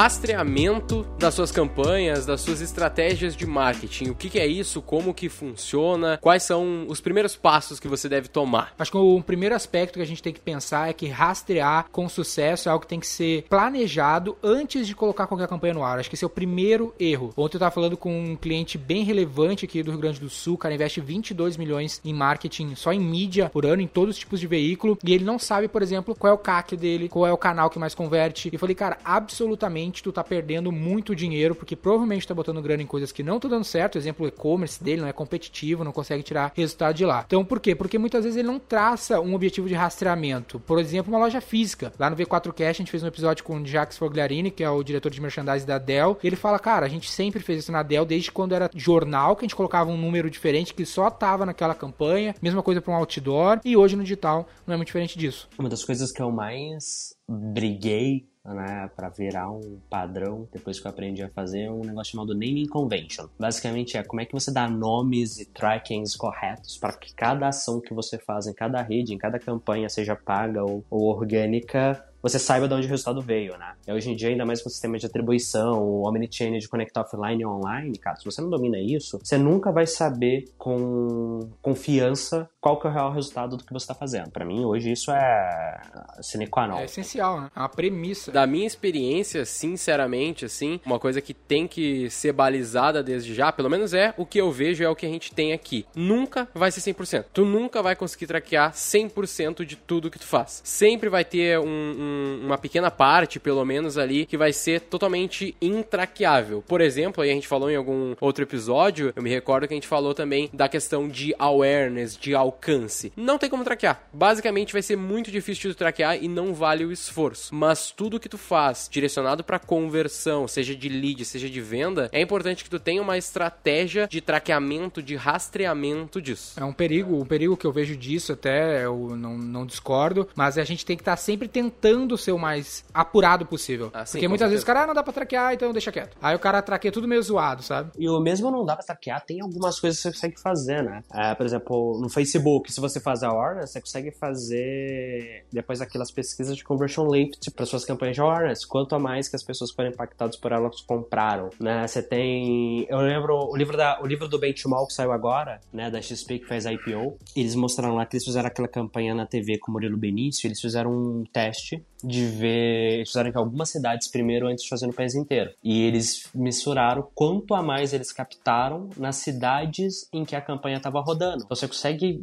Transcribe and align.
Rastreamento 0.00 1.06
das 1.18 1.34
suas 1.34 1.50
campanhas, 1.50 2.24
das 2.24 2.40
suas 2.40 2.62
estratégias 2.62 3.36
de 3.36 3.44
marketing. 3.44 4.08
O 4.08 4.14
que, 4.14 4.30
que, 4.30 4.38
é 4.38 4.46
isso? 4.46 4.80
Como 4.80 5.12
que 5.12 5.28
funciona? 5.28 6.16
Quais 6.22 6.42
são 6.42 6.86
os 6.88 7.02
primeiros 7.02 7.36
passos 7.36 7.78
que 7.78 7.86
você 7.86 8.08
deve 8.08 8.26
tomar? 8.26 8.72
Acho 8.78 8.92
que 8.92 8.96
o 8.96 9.22
primeiro 9.22 9.54
aspecto 9.54 9.96
que 9.96 10.02
a 10.02 10.06
gente 10.06 10.22
tem 10.22 10.32
que 10.32 10.40
pensar 10.40 10.88
é 10.88 10.94
que 10.94 11.06
rastrear 11.06 11.84
com 11.92 12.08
sucesso 12.08 12.66
é 12.66 12.72
algo 12.72 12.80
que 12.80 12.88
tem 12.88 12.98
que 12.98 13.06
ser 13.06 13.44
planejado 13.50 14.38
antes 14.42 14.86
de 14.86 14.94
colocar 14.94 15.26
qualquer 15.26 15.46
campanha 15.46 15.74
no 15.74 15.84
ar. 15.84 15.98
Acho 15.98 16.08
que 16.08 16.14
esse 16.14 16.24
é 16.24 16.26
o 16.26 16.30
primeiro 16.30 16.94
erro. 16.98 17.34
Ontem 17.36 17.56
eu 17.56 17.58
estava 17.58 17.70
falando 17.70 17.94
com 17.94 18.18
um 18.18 18.36
cliente 18.36 18.78
bem 18.78 19.04
relevante 19.04 19.66
aqui 19.66 19.82
do 19.82 19.90
Rio 19.90 20.00
Grande 20.00 20.18
do 20.18 20.30
Sul, 20.30 20.56
cara 20.56 20.74
investe 20.74 21.02
22 21.02 21.58
milhões 21.58 22.00
em 22.02 22.14
marketing 22.14 22.74
só 22.74 22.90
em 22.90 23.00
mídia 23.00 23.50
por 23.50 23.66
ano, 23.66 23.82
em 23.82 23.86
todos 23.86 24.14
os 24.14 24.18
tipos 24.18 24.40
de 24.40 24.46
veículo, 24.46 24.96
e 25.04 25.12
ele 25.12 25.24
não 25.24 25.38
sabe, 25.38 25.68
por 25.68 25.82
exemplo, 25.82 26.14
qual 26.14 26.30
é 26.30 26.34
o 26.34 26.38
CAC 26.38 26.74
dele, 26.74 27.06
qual 27.06 27.26
é 27.26 27.32
o 27.34 27.36
canal 27.36 27.68
que 27.68 27.78
mais 27.78 27.94
converte. 27.94 28.48
E 28.48 28.54
eu 28.54 28.58
falei, 28.58 28.74
cara, 28.74 28.96
absolutamente 29.04 29.89
tu 29.90 30.12
tá 30.12 30.22
perdendo 30.22 30.70
muito 30.70 31.14
dinheiro, 31.14 31.54
porque 31.54 31.74
provavelmente 31.74 32.26
tá 32.26 32.34
botando 32.34 32.62
grana 32.62 32.82
em 32.82 32.86
coisas 32.86 33.12
que 33.12 33.22
não 33.22 33.36
estão 33.36 33.50
dando 33.50 33.64
certo. 33.64 33.98
Exemplo, 33.98 34.24
o 34.24 34.28
e-commerce 34.28 34.82
dele 34.82 35.00
não 35.02 35.08
é 35.08 35.12
competitivo, 35.12 35.84
não 35.84 35.92
consegue 35.92 36.22
tirar 36.22 36.52
resultado 36.54 36.94
de 36.94 37.04
lá. 37.04 37.24
Então, 37.26 37.44
por 37.44 37.60
quê? 37.60 37.74
Porque 37.74 37.98
muitas 37.98 38.24
vezes 38.24 38.36
ele 38.36 38.48
não 38.48 38.58
traça 38.58 39.20
um 39.20 39.34
objetivo 39.34 39.68
de 39.68 39.74
rastreamento. 39.74 40.60
Por 40.60 40.78
exemplo, 40.78 41.12
uma 41.12 41.18
loja 41.18 41.40
física. 41.40 41.92
Lá 41.98 42.10
no 42.10 42.16
V4Cash 42.16 42.68
a 42.68 42.72
gente 42.72 42.90
fez 42.90 43.02
um 43.02 43.08
episódio 43.08 43.44
com 43.44 43.60
o 43.60 43.66
Jacques 43.66 43.98
Fogliarini, 43.98 44.50
que 44.50 44.62
é 44.62 44.70
o 44.70 44.82
diretor 44.82 45.10
de 45.10 45.20
merchandising 45.20 45.66
da 45.66 45.78
Dell. 45.78 46.18
Ele 46.22 46.36
fala, 46.36 46.58
cara, 46.58 46.86
a 46.86 46.88
gente 46.88 47.10
sempre 47.10 47.40
fez 47.40 47.60
isso 47.60 47.72
na 47.72 47.82
Dell 47.82 48.04
desde 48.04 48.30
quando 48.30 48.54
era 48.54 48.70
jornal, 48.74 49.34
que 49.34 49.44
a 49.44 49.46
gente 49.46 49.56
colocava 49.56 49.90
um 49.90 49.96
número 49.96 50.30
diferente 50.30 50.74
que 50.74 50.84
só 50.84 51.10
tava 51.10 51.46
naquela 51.46 51.74
campanha. 51.74 52.34
Mesma 52.40 52.62
coisa 52.62 52.80
para 52.80 52.92
um 52.92 52.96
outdoor. 52.96 53.60
E 53.64 53.76
hoje 53.76 53.96
no 53.96 54.02
digital 54.02 54.48
não 54.66 54.74
é 54.74 54.76
muito 54.76 54.88
diferente 54.88 55.18
disso. 55.18 55.48
Uma 55.58 55.68
das 55.68 55.84
coisas 55.84 56.12
que 56.12 56.22
eu 56.22 56.30
mais 56.30 57.14
briguei 57.28 58.28
né, 58.54 58.90
para 58.94 59.08
virar 59.08 59.50
um 59.50 59.78
padrão, 59.88 60.48
depois 60.52 60.78
que 60.78 60.86
eu 60.86 60.90
aprendi 60.90 61.22
a 61.22 61.28
fazer, 61.28 61.70
um 61.70 61.84
negócio 61.84 62.12
chamado 62.12 62.34
naming 62.34 62.66
convention. 62.66 63.26
Basicamente 63.38 63.96
é 63.96 64.02
como 64.02 64.20
é 64.20 64.24
que 64.24 64.32
você 64.32 64.52
dá 64.52 64.68
nomes 64.68 65.38
e 65.38 65.46
trackings 65.46 66.16
corretos 66.16 66.76
para 66.78 66.92
que 66.92 67.14
cada 67.14 67.48
ação 67.48 67.80
que 67.80 67.94
você 67.94 68.18
faz 68.18 68.46
em 68.46 68.54
cada 68.54 68.82
rede, 68.82 69.14
em 69.14 69.18
cada 69.18 69.38
campanha, 69.38 69.88
seja 69.88 70.16
paga 70.16 70.62
ou, 70.64 70.84
ou 70.90 71.04
orgânica, 71.04 72.04
você 72.22 72.38
saiba 72.38 72.68
de 72.68 72.74
onde 72.74 72.86
o 72.86 72.90
resultado 72.90 73.20
veio, 73.20 73.56
né? 73.56 73.74
E 73.86 73.92
hoje 73.92 74.10
em 74.10 74.16
dia, 74.16 74.28
ainda 74.28 74.44
mais 74.44 74.62
com 74.62 74.68
o 74.68 74.72
sistema 74.72 74.98
de 74.98 75.06
atribuição, 75.06 75.82
o 75.82 76.08
omnichannel 76.08 76.58
de 76.58 76.68
conectar 76.68 77.02
offline 77.02 77.42
e 77.42 77.46
online, 77.46 77.98
cara, 77.98 78.16
se 78.16 78.24
você 78.24 78.40
não 78.40 78.50
domina 78.50 78.78
isso, 78.78 79.18
você 79.22 79.38
nunca 79.38 79.72
vai 79.72 79.86
saber 79.86 80.44
com 80.58 81.48
confiança 81.62 82.48
qual 82.60 82.78
que 82.78 82.86
é 82.86 82.90
o 82.90 82.92
real 82.92 83.12
resultado 83.12 83.56
do 83.56 83.64
que 83.64 83.72
você 83.72 83.84
está 83.84 83.94
fazendo. 83.94 84.30
Para 84.30 84.44
mim, 84.44 84.64
hoje, 84.64 84.92
isso 84.92 85.10
é 85.10 85.80
sine 86.20 86.46
qua 86.46 86.66
non. 86.66 86.76
É 86.76 86.84
essencial, 86.84 87.40
né? 87.40 87.50
É 87.54 87.58
uma 87.58 87.68
premissa. 87.68 88.30
Da 88.30 88.46
minha 88.46 88.66
experiência, 88.66 89.44
sinceramente, 89.44 90.44
assim, 90.44 90.80
uma 90.84 90.98
coisa 90.98 91.20
que 91.20 91.32
tem 91.32 91.66
que 91.66 92.10
ser 92.10 92.32
balizada 92.32 93.02
desde 93.02 93.34
já, 93.34 93.50
pelo 93.50 93.70
menos 93.70 93.94
é 93.94 94.14
o 94.16 94.26
que 94.26 94.38
eu 94.38 94.50
vejo, 94.50 94.84
é 94.84 94.88
o 94.88 94.96
que 94.96 95.06
a 95.06 95.08
gente 95.08 95.32
tem 95.34 95.52
aqui. 95.52 95.86
Nunca 95.94 96.48
vai 96.54 96.70
ser 96.70 96.80
100%. 96.80 97.24
Tu 97.32 97.44
nunca 97.44 97.82
vai 97.82 97.96
conseguir 97.96 98.26
traquear 98.26 98.72
100% 98.72 99.64
de 99.64 99.76
tudo 99.76 100.10
que 100.10 100.18
tu 100.18 100.26
faz. 100.26 100.60
Sempre 100.64 101.08
vai 101.08 101.24
ter 101.24 101.58
um, 101.58 101.64
um 101.66 102.09
uma 102.42 102.58
pequena 102.58 102.90
parte, 102.90 103.40
pelo 103.40 103.64
menos 103.64 103.98
ali, 103.98 104.26
que 104.26 104.36
vai 104.36 104.52
ser 104.52 104.80
totalmente 104.82 105.54
intraqueável. 105.60 106.62
Por 106.66 106.80
exemplo, 106.80 107.22
aí 107.22 107.30
a 107.30 107.34
gente 107.34 107.48
falou 107.48 107.70
em 107.70 107.76
algum 107.76 108.14
outro 108.20 108.44
episódio, 108.44 109.12
eu 109.14 109.22
me 109.22 109.30
recordo 109.30 109.66
que 109.66 109.74
a 109.74 109.76
gente 109.76 109.86
falou 109.86 110.14
também 110.14 110.50
da 110.52 110.68
questão 110.68 111.08
de 111.08 111.34
awareness, 111.38 112.16
de 112.16 112.34
alcance. 112.34 113.12
Não 113.16 113.38
tem 113.38 113.50
como 113.50 113.64
traquear. 113.64 114.02
Basicamente 114.12 114.72
vai 114.72 114.82
ser 114.82 114.96
muito 114.96 115.30
difícil 115.30 115.70
de 115.70 115.76
traquear 115.76 116.22
e 116.22 116.28
não 116.28 116.54
vale 116.54 116.84
o 116.84 116.92
esforço. 116.92 117.54
Mas 117.54 117.90
tudo 117.90 118.20
que 118.20 118.28
tu 118.28 118.38
faz 118.38 118.88
direcionado 118.90 119.44
para 119.44 119.58
conversão, 119.58 120.46
seja 120.48 120.74
de 120.74 120.88
lead, 120.88 121.24
seja 121.24 121.48
de 121.48 121.60
venda, 121.60 122.08
é 122.12 122.20
importante 122.20 122.64
que 122.64 122.70
tu 122.70 122.78
tenha 122.78 123.02
uma 123.02 123.18
estratégia 123.18 124.06
de 124.06 124.20
traqueamento, 124.20 125.02
de 125.02 125.16
rastreamento 125.16 126.20
disso. 126.20 126.58
É 126.58 126.64
um 126.64 126.72
perigo, 126.72 127.16
um 127.16 127.24
perigo 127.24 127.56
que 127.56 127.66
eu 127.66 127.72
vejo 127.72 127.96
disso 127.96 128.32
até, 128.32 128.84
eu 128.84 129.16
não, 129.16 129.36
não 129.36 129.66
discordo, 129.66 130.28
mas 130.34 130.58
a 130.58 130.64
gente 130.64 130.84
tem 130.84 130.96
que 130.96 131.02
estar 131.02 131.12
tá 131.12 131.16
sempre 131.16 131.48
tentando 131.48 131.99
tentando 132.00 132.16
ser 132.16 132.32
o 132.32 132.38
mais 132.38 132.84
apurado 132.92 133.44
possível. 133.46 133.90
Ah, 133.92 134.04
sim, 134.04 134.12
Porque 134.12 134.28
muitas 134.28 134.46
certeza. 134.46 134.50
vezes 134.50 134.62
o 134.62 134.66
cara, 134.66 134.82
ah, 134.82 134.86
não 134.86 134.94
dá 134.94 135.02
pra 135.02 135.12
traquear, 135.12 135.54
então 135.54 135.72
deixa 135.72 135.92
quieto. 135.92 136.16
Aí 136.20 136.34
o 136.34 136.38
cara 136.38 136.62
traqueia 136.62 136.92
tudo 136.92 137.06
meio 137.06 137.22
zoado, 137.22 137.62
sabe? 137.62 137.90
E 137.98 138.08
o 138.08 138.20
mesmo 138.20 138.50
não 138.50 138.64
dá 138.64 138.74
pra 138.74 138.84
traquear, 138.84 139.24
tem 139.24 139.40
algumas 139.40 139.78
coisas 139.78 139.98
que 139.98 140.02
você 140.02 140.12
consegue 140.12 140.40
fazer, 140.40 140.82
né? 140.82 141.02
É, 141.12 141.34
por 141.34 141.44
exemplo, 141.44 141.98
no 142.00 142.08
Facebook, 142.08 142.72
se 142.72 142.80
você 142.80 143.00
faz 143.00 143.22
a 143.22 143.28
awareness, 143.28 143.70
você 143.70 143.80
consegue 143.80 144.10
fazer 144.12 145.44
depois 145.52 145.80
daquelas 145.80 146.10
pesquisas 146.10 146.56
de 146.56 146.64
conversion 146.64 147.06
lift 147.10 147.50
para 147.50 147.66
suas 147.66 147.84
campanhas 147.84 148.14
de 148.14 148.20
awareness. 148.20 148.64
Quanto 148.64 148.94
a 148.94 148.98
mais 148.98 149.28
que 149.28 149.36
as 149.36 149.42
pessoas 149.42 149.70
foram 149.70 149.90
impactadas 149.90 150.36
por 150.36 150.52
elas 150.52 150.80
compraram, 150.82 151.50
né? 151.60 151.86
Você 151.86 152.02
tem... 152.02 152.86
Eu 152.88 152.98
lembro 152.98 153.34
o 153.50 153.56
livro, 153.56 153.76
da, 153.76 154.00
o 154.02 154.06
livro 154.06 154.28
do 154.28 154.38
Benchmark 154.38 154.88
que 154.88 154.94
saiu 154.94 155.12
agora, 155.12 155.60
né? 155.72 155.90
Da 155.90 156.00
XP 156.00 156.40
que 156.40 156.46
fez 156.46 156.66
a 156.66 156.72
IPO. 156.72 157.18
Eles 157.36 157.54
mostraram 157.54 157.94
lá 157.94 158.06
que 158.06 158.16
eles 158.16 158.24
fizeram 158.24 158.46
aquela 158.46 158.68
campanha 158.68 159.14
na 159.14 159.26
TV 159.26 159.58
com 159.58 159.70
o 159.70 159.74
Murilo 159.74 159.96
Benício. 159.96 160.46
Eles 160.46 160.60
fizeram 160.60 160.90
um 160.90 161.24
teste 161.32 161.82
de 162.02 162.26
ver. 162.26 162.94
Eles 162.94 163.08
fizeram 163.08 163.30
em 163.30 163.36
algumas 163.36 163.70
cidades 163.70 164.08
primeiro 164.08 164.46
antes 164.46 164.64
de 164.64 164.70
fazer 164.70 164.86
no 164.86 164.92
país 164.92 165.14
inteiro. 165.14 165.50
E 165.62 165.82
eles 165.82 166.28
mensuraram 166.34 167.08
quanto 167.14 167.54
a 167.54 167.62
mais 167.62 167.92
eles 167.92 168.12
captaram 168.12 168.90
nas 168.96 169.16
cidades 169.16 170.08
em 170.12 170.24
que 170.24 170.36
a 170.36 170.40
campanha 170.40 170.76
estava 170.76 171.00
rodando. 171.00 171.44
Então, 171.44 171.56
você 171.56 171.68
consegue. 171.68 172.22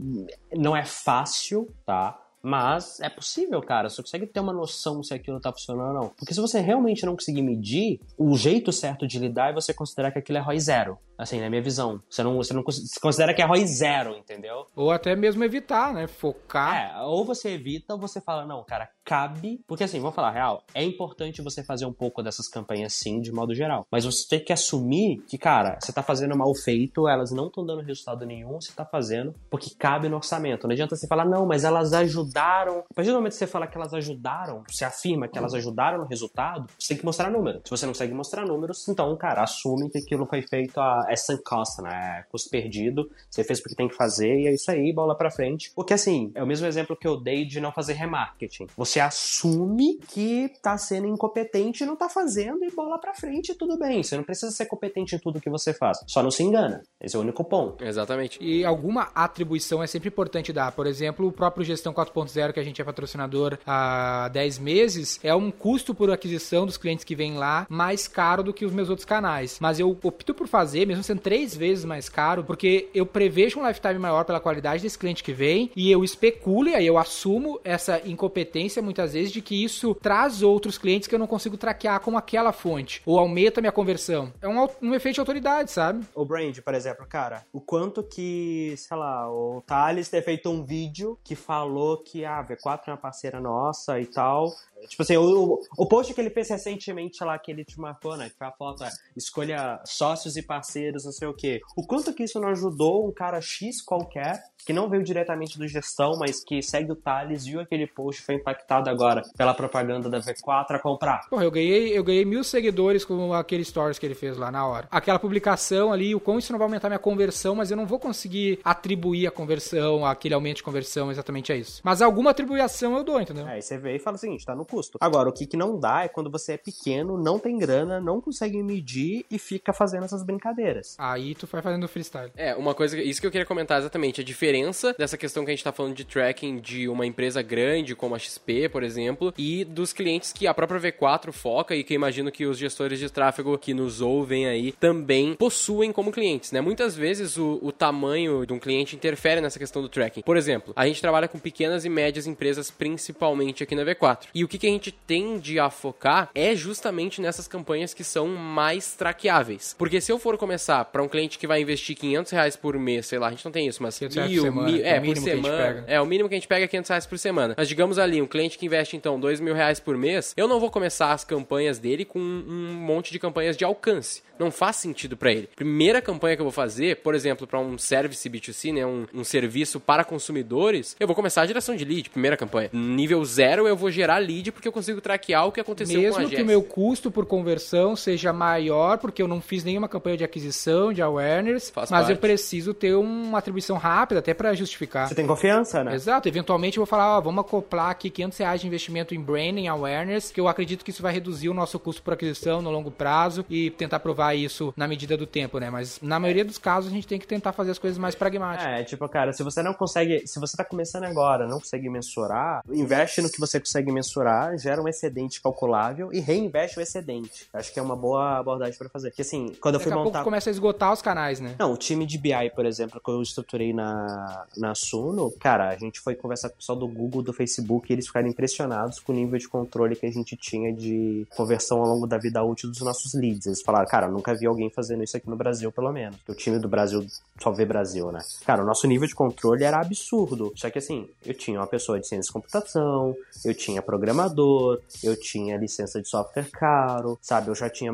Não 0.54 0.76
é 0.76 0.86
fácil, 0.86 1.74
tá? 1.86 2.20
Mas 2.42 3.00
é 3.02 3.10
possível, 3.10 3.62
cara. 3.62 3.90
Você 3.90 4.02
consegue 4.02 4.26
ter 4.26 4.40
uma 4.40 4.54
noção 4.54 5.04
se 5.04 5.14
aquilo 5.14 5.40
tá 5.40 5.52
funcionando 5.52 5.88
ou 5.88 5.94
não. 5.94 6.10
Porque 6.10 6.34
se 6.34 6.40
você 6.40 6.62
realmente 6.62 7.06
não 7.06 7.14
conseguir 7.14 7.42
medir, 7.42 8.00
o 8.18 8.38
jeito 8.38 8.72
certo 8.72 9.08
de 9.08 9.20
lidar 9.20 9.50
é 9.50 9.54
você 9.54 9.74
considerar 9.74 10.12
que 10.12 10.20
aquilo 10.20 10.38
é 10.38 10.42
ROI 10.42 10.60
zero. 10.60 10.98
Assim, 11.18 11.42
na 11.42 11.50
minha 11.50 11.62
visão. 11.62 12.02
Você 12.10 12.24
não, 12.24 12.38
você 12.38 12.54
não 12.54 12.64
considera 13.02 13.34
que 13.34 13.42
é 13.42 13.46
ROI 13.46 13.68
zero, 13.68 14.16
entendeu? 14.16 14.66
Ou 14.76 14.92
até 14.92 15.16
mesmo 15.16 15.44
evitar, 15.44 15.94
né? 15.94 16.08
Focar. 16.08 16.96
É, 16.96 17.02
ou 17.02 17.26
você 17.26 17.50
evita 17.50 17.94
ou 17.94 18.00
você 18.00 18.22
fala, 18.22 18.46
não, 18.46 18.64
cara, 18.64 18.90
cabe. 19.08 19.62
Porque 19.66 19.86
assim, 19.86 20.00
vamos 20.02 20.14
falar 20.14 20.32
real, 20.32 20.64
é 20.74 20.84
importante 20.84 21.42
você 21.42 21.64
fazer 21.64 21.86
um 21.86 21.94
pouco 21.94 22.22
dessas 22.22 22.50
campanhas 22.50 22.94
sim, 22.94 23.22
de 23.22 23.32
modo 23.32 23.56
geral. 23.56 23.88
Mas 23.90 24.04
você 24.04 24.28
tem 24.28 24.44
que 24.44 24.52
assumir 24.52 25.24
que, 25.26 25.38
cara, 25.38 25.80
você 25.82 25.94
tá 25.94 26.04
fazendo 26.04 26.38
mal 26.38 26.54
feito, 26.54 27.08
elas 27.08 27.32
não 27.32 27.48
estão 27.48 27.66
dando 27.66 27.82
resultado 27.82 28.26
nenhum, 28.26 28.60
você 28.60 28.74
tá 28.74 28.86
fazendo 28.86 29.34
porque 29.50 29.74
cabe 29.80 30.10
no 30.10 30.18
orçamento. 30.18 30.68
Não 30.68 30.74
adianta 30.74 30.96
você 30.96 31.08
falar, 31.08 31.26
não, 31.26 31.46
mas 31.46 31.64
elas 31.64 31.94
ajudaram. 31.94 32.84
A 32.92 32.94
partir 32.94 33.12
do 33.12 33.16
momento 33.16 33.32
que 33.32 33.38
você 33.38 33.48
fala 33.48 33.66
que 33.66 33.78
elas 33.78 33.94
ajudaram, 33.94 34.64
você 34.68 34.84
afirma 34.84 35.28
que 35.28 35.38
elas 35.38 35.54
ajudaram 35.54 36.00
no 36.00 36.06
resultado, 36.06 36.68
você 36.78 36.90
tem 36.90 36.98
que 36.98 37.06
mostrar 37.06 37.32
números. 37.32 37.62
Se 37.64 37.70
você 37.70 37.86
não 37.86 37.94
consegue 37.94 38.14
mostrar 38.14 38.46
números, 38.46 38.88
então, 38.90 39.16
cara, 39.16 39.44
assume 39.44 39.90
que 39.90 40.00
aquilo 40.00 40.26
foi 40.26 40.42
feito 40.42 40.80
a 40.80 41.06
é 41.08 41.16
sunk 41.16 41.44
cost, 41.44 41.82
né? 41.82 42.20
É 42.20 42.24
custo 42.30 42.50
perdido. 42.50 43.10
Você 43.30 43.44
fez 43.44 43.62
porque 43.62 43.76
tem 43.76 43.88
que 43.88 43.96
fazer 43.96 44.42
e 44.42 44.48
é 44.48 44.54
isso 44.54 44.70
aí, 44.70 44.92
bola 44.92 45.16
pra 45.16 45.32
frente. 45.32 45.72
Porque 45.74 45.94
assim, 45.94 46.32
é 46.36 46.44
o 46.44 46.48
mesmo 46.48 46.68
exemplo 46.68 46.96
que 46.96 47.08
eu 47.08 47.18
dei 47.18 47.46
de 47.46 47.62
não 47.62 47.72
fazer 47.72 47.94
remarketing. 47.94 48.68
Você 48.76 48.97
assume 49.00 50.00
que 50.10 50.52
tá 50.62 50.78
sendo 50.78 51.08
incompetente 51.08 51.84
e 51.84 51.88
não 51.88 51.96
tá 51.96 52.10
fazendo 52.10 52.64
e 52.64 52.72
bola 52.72 53.00
pra 53.00 53.14
frente, 53.14 53.56
tudo 53.56 53.78
bem. 53.78 54.04
Você 54.04 54.16
não 54.16 54.24
precisa 54.24 54.52
ser 54.52 54.66
competente 54.66 55.16
em 55.16 55.20
tudo 55.20 55.42
que 55.42 55.50
você 55.50 55.74
faz. 55.74 56.00
Só 56.08 56.24
não 56.24 56.32
se 56.32 56.44
engana. 56.44 56.84
Esse 57.02 57.16
é 57.16 57.20
o 57.20 57.22
único 57.22 57.44
ponto. 57.44 57.84
Exatamente. 57.84 58.38
E 58.42 58.64
alguma 58.64 59.10
atribuição 59.16 59.82
é 59.82 59.88
sempre 59.88 60.10
importante 60.10 60.54
dar. 60.54 60.72
Por 60.72 60.88
exemplo, 60.88 61.28
o 61.28 61.32
próprio 61.32 61.66
gestão 61.66 61.94
4.0 61.94 62.28
2.0 62.28 62.54
que 62.54 62.60
a 62.60 62.64
gente 62.64 62.82
é 62.82 62.86
patrocinador 62.86 63.58
há 63.66 64.30
10 64.30 64.60
meses, 64.60 65.20
é 65.24 65.34
um 65.34 65.52
custo 65.52 65.94
por 65.94 66.12
aquisição 66.12 66.66
dos 66.66 66.78
clientes 66.78 67.04
que 67.04 67.16
vêm 67.16 67.36
lá 67.38 67.66
mais 67.70 68.08
caro 68.08 68.44
do 68.44 68.54
que 68.54 68.66
os 68.66 68.74
meus 68.74 68.90
outros 68.90 69.06
canais. 69.06 69.58
Mas 69.60 69.80
eu 69.80 69.90
opto 70.04 70.34
por 70.34 70.48
fazer, 70.48 70.86
mesmo 70.86 71.04
sendo 71.04 71.22
três 71.22 71.56
vezes 71.56 71.86
mais 71.86 72.10
caro, 72.10 72.44
porque 72.44 72.90
eu 72.94 73.06
prevejo 73.06 73.60
um 73.60 73.68
lifetime 73.68 74.00
maior 74.00 74.24
pela 74.26 74.40
qualidade 74.40 74.84
desse 74.84 74.98
cliente 74.98 75.24
que 75.24 75.34
vem 75.34 75.72
e 75.76 75.92
eu 75.92 76.04
especulo 76.04 76.70
e 76.70 76.76
aí 76.76 76.86
eu 76.86 76.98
assumo 76.98 77.60
essa 77.64 78.02
incompetência 78.06 78.82
muitas 78.88 79.14
vezes 79.14 79.32
de 79.32 79.42
que 79.42 79.64
isso 79.64 79.94
traz 79.94 80.42
outros 80.42 80.78
clientes 80.78 81.08
que 81.08 81.14
eu 81.14 81.20
não 81.20 81.28
consigo 81.28 81.58
traquear 81.58 82.00
como 82.00 82.18
aquela 82.18 82.54
fonte 82.54 83.02
ou 83.06 83.20
aumenta 83.20 83.62
minha 83.62 83.72
conversão. 83.72 84.32
É 84.42 84.48
um, 84.48 84.68
um 84.82 84.94
efeito 84.94 85.16
de 85.16 85.20
autoridade, 85.20 85.72
sabe? 85.72 86.06
O 86.16 86.26
Brand, 86.26 86.58
por 86.60 86.74
exemplo, 86.74 87.06
cara, 87.06 87.46
o 87.52 87.60
quanto 87.60 88.02
que, 88.02 88.74
sei 88.78 88.98
lá, 88.98 89.30
o 89.30 89.62
Thales 89.66 90.10
ter 90.10 90.24
feito 90.24 90.50
um 90.50 90.64
vídeo 90.64 91.20
que 91.24 91.36
falou 91.36 91.98
que 91.98 92.24
a 92.24 92.44
V4 92.44 92.80
é 92.88 92.92
uma 92.92 92.98
parceira 92.98 93.40
nossa 93.42 94.00
e 94.00 94.06
tal, 94.06 94.54
Tipo 94.88 95.04
assim, 95.04 95.18
o, 95.18 95.60
o 95.78 95.86
post 95.86 96.14
que 96.14 96.22
ele 96.22 96.30
fez 96.30 96.50
recentemente 96.50 97.24
lá, 97.24 97.38
que 97.38 97.52
ele 97.52 97.64
te 97.64 97.80
marcou, 97.80 98.18
né? 98.18 98.30
Que 98.30 98.38
foi 98.38 98.48
a 98.48 98.52
foto, 98.52 98.84
é, 98.84 98.90
escolha 99.16 99.80
sócios 99.86 100.38
e 100.38 100.42
parceiros, 100.42 101.06
não 101.06 101.12
sei 101.12 101.28
o 101.28 101.34
quê. 101.34 101.62
O 101.76 101.86
quanto 101.86 102.14
que 102.14 102.24
isso 102.24 102.40
não 102.40 102.50
ajudou 102.50 103.08
um 103.08 103.12
cara 103.12 103.42
X 103.42 103.82
qualquer, 103.82 104.42
que 104.66 104.74
não 104.74 104.90
veio 104.90 105.04
diretamente 105.04 105.58
do 105.58 105.68
gestão, 105.68 106.18
mas 106.20 106.44
que 106.44 106.62
segue 106.62 106.92
o 106.92 106.96
Thales, 106.96 107.46
viu 107.46 107.62
aquele 107.62 107.88
post, 107.88 108.22
foi 108.22 108.36
impactado 108.36 108.90
agora 108.90 109.22
pela 109.38 109.54
propaganda 109.54 110.10
da 110.10 110.20
V4 110.20 110.72
a 110.72 110.80
comprar. 110.80 111.22
Porra, 111.30 111.44
eu 111.44 111.52
ganhei, 111.52 111.98
eu 111.98 112.04
ganhei 112.04 112.26
mil 112.26 112.44
seguidores 112.44 113.06
com 113.06 113.34
aquele 113.34 113.64
stories 113.64 113.98
que 113.98 114.06
ele 114.06 114.16
fez 114.16 114.38
lá 114.38 114.52
na 114.52 114.66
hora. 114.68 114.88
Aquela 114.92 115.20
publicação 115.20 115.94
ali, 115.94 116.14
o 116.14 116.20
quão 116.20 116.38
isso 116.38 116.52
não 116.52 116.60
vai 116.60 116.66
aumentar 116.66 116.90
minha 116.90 117.00
conversão, 117.00 117.56
mas 117.56 117.72
eu 117.72 117.78
não 117.78 117.86
vou 117.86 118.00
conseguir 118.00 118.60
atribuir 118.64 119.28
a 119.28 119.32
conversão, 119.32 120.06
aquele 120.06 120.34
aumento 120.34 120.58
de 120.58 120.64
conversão 120.64 121.10
exatamente 121.10 121.52
a 121.52 121.56
isso. 121.56 121.82
Mas 121.84 122.02
alguma 122.02 122.32
atribuição 122.32 122.98
eu 122.98 123.04
dou, 123.04 123.22
entendeu? 123.22 123.48
É, 123.48 123.54
aí 123.54 123.62
você 123.62 123.78
vê 123.78 123.96
e 123.96 124.00
fala 124.00 124.18
o 124.18 124.20
seguinte, 124.20 124.46
tá 124.46 124.56
no 124.56 124.66
custo. 124.78 124.98
Agora, 125.02 125.28
o 125.28 125.34
que, 125.34 125.48
que 125.48 125.58
não 125.58 125.80
dá 125.80 126.04
é 126.04 126.08
quando 126.08 126.30
você 126.30 126.54
é 126.54 126.58
pequeno, 126.58 127.18
não 127.18 127.40
tem 127.40 127.58
grana, 127.58 128.00
não 128.00 128.22
consegue 128.22 128.62
medir 128.62 129.26
e 129.30 129.40
fica 129.40 129.74
fazendo 129.74 130.06
essas 130.06 130.24
brincadeiras. 130.24 130.96
Aí 131.00 131.34
tu 131.34 131.48
vai 131.48 131.64
fazendo 131.64 131.88
freestyle. 131.88 132.32
É, 132.36 132.56
uma 132.56 132.76
coisa, 132.76 133.02
isso 133.02 133.20
que 133.20 133.26
eu 133.26 133.32
queria 133.32 133.46
comentar 133.46 133.80
exatamente, 133.80 134.22
a 134.22 134.24
diferença 134.24 134.94
dessa 134.94 135.18
questão 135.18 135.44
que 135.44 135.50
a 135.50 135.56
gente 135.56 135.64
tá 135.64 135.72
falando 135.72 135.96
de 135.96 136.06
tracking 136.06 136.60
de 136.60 136.88
uma 136.88 137.06
empresa 137.08 137.42
grande 137.42 137.96
como 137.96 138.14
a 138.14 138.20
XP, 138.20 138.70
por 138.70 138.84
exemplo, 138.84 139.34
e 139.38 139.66
dos 139.66 139.94
clientes 139.94 140.32
que 140.32 140.46
a 140.46 140.54
própria 140.54 140.80
V4 140.80 141.32
foca 141.32 141.76
e 141.76 141.84
que 141.84 141.94
eu 141.94 141.96
imagino 141.96 142.32
que 142.32 142.46
os 142.46 142.58
gestores 142.58 143.00
de 143.00 143.10
tráfego 143.10 143.58
que 143.58 143.74
nos 143.74 144.00
ouvem 144.00 144.46
aí 144.46 144.74
também 144.74 145.34
possuem 145.36 145.92
como 145.92 146.12
clientes, 146.12 146.52
né? 146.52 146.62
Muitas 146.62 146.96
vezes 146.96 147.38
o, 147.38 147.58
o 147.64 147.72
tamanho 147.72 148.46
de 148.46 148.54
um 148.54 148.60
cliente 148.60 148.96
interfere 148.96 149.42
nessa 149.42 149.58
questão 149.58 149.82
do 149.82 149.90
tracking. 149.90 150.22
Por 150.22 150.38
exemplo, 150.38 150.74
a 150.76 150.86
gente 150.86 151.02
trabalha 151.02 151.28
com 151.28 151.40
pequenas 151.40 151.84
e 151.84 151.90
médias 151.90 152.28
empresas, 152.28 152.70
principalmente 152.70 153.64
aqui 153.64 153.74
na 153.74 153.84
V4. 153.84 154.28
E 154.36 154.44
o 154.44 154.48
que, 154.48 154.58
que 154.58 154.67
a 154.68 154.72
gente 154.72 154.92
tende 154.92 155.60
a 155.60 155.70
focar 155.70 156.30
é 156.34 156.56
justamente 156.56 157.22
nessas 157.22 157.48
campanhas 157.48 157.94
que 157.94 158.04
são 158.04 158.28
mais 158.28 158.94
traqueáveis. 158.94 159.76
Porque 159.78 160.02
se 160.02 160.12
eu 160.12 160.20
for 160.20 160.38
começar 160.38 160.86
para 160.86 161.02
um 161.02 161.08
cliente 161.08 161.38
que 161.38 161.48
vai 161.48 161.62
investir 161.62 161.96
500 161.96 162.32
reais 162.32 162.56
por 162.56 162.78
mês, 162.78 163.06
sei 163.08 163.20
lá, 163.20 163.28
a 163.28 163.32
gente 163.32 163.46
não 163.46 163.52
tem 163.52 163.68
isso, 163.68 163.82
mas 163.82 164.00
mil, 164.00 164.10
por 164.10 164.42
semana, 164.42 164.72
mil, 164.72 164.86
é, 164.86 165.00
por 165.00 165.18
semana. 165.18 165.84
É, 165.88 166.02
o 166.02 166.06
mínimo 166.06 166.30
que 166.30 166.36
a 166.36 166.38
gente 166.38 166.48
pega 166.48 166.66
é 166.66 166.68
500 166.68 166.90
reais 166.90 167.06
por 167.06 167.18
semana. 167.18 167.54
Mas 167.58 167.68
digamos 167.68 168.00
ali, 168.00 168.22
um 168.22 168.28
cliente 168.28 168.58
que 168.58 168.66
investe 168.66 168.96
então 168.96 169.20
2 169.20 169.40
mil 169.40 169.54
reais 169.54 169.80
por 169.80 169.98
mês, 169.98 170.34
eu 170.38 170.48
não 170.48 170.60
vou 170.60 170.70
começar 170.70 171.12
as 171.12 171.24
campanhas 171.24 171.80
dele 171.80 172.06
com 172.06 172.20
um 172.20 172.74
monte 172.74 173.12
de 173.12 173.20
campanhas 173.20 173.56
de 173.56 173.66
alcance. 173.66 174.22
Não 174.40 174.52
faz 174.52 174.78
sentido 174.78 175.16
para 175.18 175.32
ele. 175.32 175.50
Primeira 175.56 176.02
campanha 176.02 176.36
que 176.36 176.42
eu 176.42 176.46
vou 176.46 176.52
fazer, 176.52 176.98
por 176.98 177.16
exemplo, 177.16 177.48
para 177.48 177.60
um 177.60 177.78
service 177.78 178.30
B2C, 178.30 178.74
né, 178.74 178.86
um, 178.86 179.06
um, 179.14 179.24
serviço 179.24 179.80
para 179.80 180.04
consumidores, 180.04 180.96
eu 181.00 181.08
vou 181.08 181.16
começar 181.16 181.42
a 181.42 181.46
geração 181.46 181.76
de 181.76 181.86
lead, 181.86 182.10
primeira 182.10 182.38
campanha. 182.38 182.70
Nível 182.74 183.24
zero 183.26 183.68
eu 183.68 183.76
vou 183.76 183.92
gerar 183.92 184.18
lead 184.18 184.52
porque 184.52 184.68
eu 184.68 184.72
consigo 184.72 185.02
traquear 185.02 185.48
o 185.48 185.52
que 185.52 185.60
aconteceu 185.60 186.02
Mesmo 186.02 186.22
com 186.22 186.28
a 186.28 186.30
que 186.30 186.42
o 186.42 186.46
meu 186.46 186.62
custo 186.64 187.10
por 187.12 187.26
conversão 187.26 187.96
seja 187.96 188.32
maior, 188.32 188.98
porque 188.98 189.22
eu 189.22 189.28
não 189.28 189.42
fiz 189.42 189.64
nenhuma 189.64 189.88
campanha 189.88 190.18
de 190.18 190.24
aquisição, 190.24 190.94
de 190.94 191.02
awareness, 191.02 191.70
Faz 191.70 191.90
mas 191.90 192.02
parte. 192.02 192.12
eu 192.12 192.18
preciso 192.18 192.74
ter 192.74 192.96
uma 192.96 193.40
atribuição 193.40 193.78
rápida 193.78 194.20
até 194.20 194.34
para 194.34 194.54
justificar. 194.54 195.08
Você 195.08 195.16
tem 195.16 195.28
confiança, 195.28 195.84
né? 195.84 195.94
Exato. 195.94 196.28
Eventualmente 196.28 196.78
eu 196.78 196.82
vou 196.82 196.88
falar, 196.88 197.18
ó, 197.18 197.22
vamos 197.22 197.42
acoplar 197.42 197.90
aqui 197.90 198.10
500 198.10 198.38
reais 198.38 198.62
de 198.62 198.68
investimento 198.68 199.16
em 199.16 199.22
branding, 199.22 199.68
awareness, 199.68 200.32
que 200.32 200.40
eu 200.40 200.48
acredito 200.48 200.84
que 200.84 200.92
isso 200.92 201.02
vai 201.02 201.14
reduzir 201.14 201.50
o 201.50 201.54
nosso 201.54 201.80
custo 201.80 202.02
por 202.02 202.14
aquisição 202.14 202.62
no 202.62 202.72
longo 202.72 202.92
prazo 202.92 203.46
e 203.50 203.70
tentar 203.72 204.00
provar 204.00 204.27
isso 204.36 204.74
na 204.76 204.88
medida 204.88 205.18
do 205.18 205.26
tempo, 205.26 205.60
né? 205.60 205.70
Mas 205.70 206.00
na 206.02 206.20
maioria 206.20 206.46
dos 206.46 206.58
casos 206.58 206.92
a 206.92 206.94
gente 206.94 207.08
tem 207.08 207.20
que 207.20 207.28
tentar 207.28 207.52
fazer 207.54 207.72
as 207.72 207.80
coisas 207.80 207.98
mais 207.98 208.16
pragmáticas. 208.16 208.68
É, 208.68 208.84
tipo, 208.84 209.08
cara, 209.10 209.34
se 209.34 209.44
você 209.44 209.62
não 209.62 209.74
consegue, 209.74 210.28
se 210.28 210.40
você 210.40 210.56
tá 210.58 210.64
começando 210.64 211.04
agora, 211.04 211.48
não 211.48 211.60
consegue 211.60 211.90
mensurar, 211.90 212.62
investe 212.70 213.22
no 213.22 213.30
que 213.30 213.40
você 213.40 213.60
consegue 213.60 213.92
mensurar, 213.92 214.58
gera 214.58 214.82
um 214.82 214.88
excedente 214.88 215.42
calculável 215.42 216.12
e 216.12 216.20
reinveste 216.20 216.80
o 216.80 216.82
excedente. 216.82 217.48
Acho 217.54 217.74
que 217.74 217.80
é 217.80 217.82
uma 217.84 217.96
boa 217.96 218.38
abordagem 218.38 218.78
para 218.78 218.90
fazer. 218.90 219.10
Porque 219.10 219.22
assim, 219.22 219.54
quando 219.60 219.76
eu 219.76 219.80
Daqui 219.80 219.90
fui 219.90 219.94
a 219.94 220.04
montar 220.04 220.12
pouco 220.12 220.24
começa 220.26 220.50
a 220.50 220.52
esgotar 220.52 220.94
os 220.94 221.02
canais, 221.02 221.40
né? 221.40 221.56
Não, 221.58 221.74
o 221.74 221.78
time 221.78 222.06
de 222.06 222.18
BI, 222.18 222.50
por 222.56 222.66
exemplo, 222.66 223.00
que 223.04 223.10
eu 223.10 223.22
estruturei 223.22 223.74
na, 223.74 224.46
na 224.58 224.76
Suno, 224.76 225.32
cara, 225.40 225.70
a 225.70 225.78
gente 225.78 226.00
foi 226.00 226.16
conversar 226.16 226.50
com 226.50 226.56
o 226.56 226.58
pessoal 226.58 226.78
do 226.78 226.88
Google, 226.88 227.22
do 227.22 227.34
Facebook, 227.34 227.92
e 227.92 227.94
eles 227.94 228.08
ficaram 228.08 228.28
impressionados 228.28 229.00
com 229.00 229.12
o 229.12 229.16
nível 229.16 229.38
de 229.38 229.48
controle 229.48 229.96
que 229.96 230.06
a 230.06 230.12
gente 230.12 230.36
tinha 230.36 230.74
de 230.74 231.26
conversão 231.36 231.80
ao 231.80 231.88
longo 231.88 232.08
da 232.08 232.18
vida 232.18 232.44
útil 232.44 232.70
dos 232.70 232.82
nossos 232.82 233.14
leads. 233.14 233.48
Eles 233.48 233.62
falaram, 233.62 233.88
cara, 233.88 234.08
nunca 234.18 234.36
vi 234.36 234.46
alguém 234.46 234.70
fazendo 234.70 235.04
isso 235.04 235.16
aqui 235.16 235.30
no 235.30 235.36
Brasil, 235.36 235.72
pelo 235.72 235.92
menos. 235.92 236.18
O 236.28 236.34
time 236.34 236.60
do 236.60 236.68
Brasil 236.68 237.06
só 237.40 237.52
vê 237.52 237.66
Brasil, 237.66 238.12
né? 238.12 238.20
Cara, 238.46 238.64
o 238.64 238.66
nosso 238.66 238.88
nível 238.88 239.08
de 239.08 239.16
controle 239.16 239.64
era 239.64 239.80
absurdo. 239.80 240.52
Só 240.56 240.70
que 240.70 240.80
assim, 240.80 241.08
eu 241.26 241.34
tinha 241.34 241.60
uma 241.60 241.68
pessoa 241.68 242.00
de 242.00 242.08
ciência 242.08 242.28
de 242.28 242.34
computação, 242.34 243.16
eu 243.46 243.54
tinha 243.54 243.82
programador, 243.82 244.82
eu 245.04 245.16
tinha 245.20 245.58
licença 245.58 246.02
de 246.02 246.10
software 246.10 246.50
caro, 246.52 247.18
sabe? 247.22 247.50
Eu 247.50 247.56
já 247.56 247.70
tinha. 247.70 247.92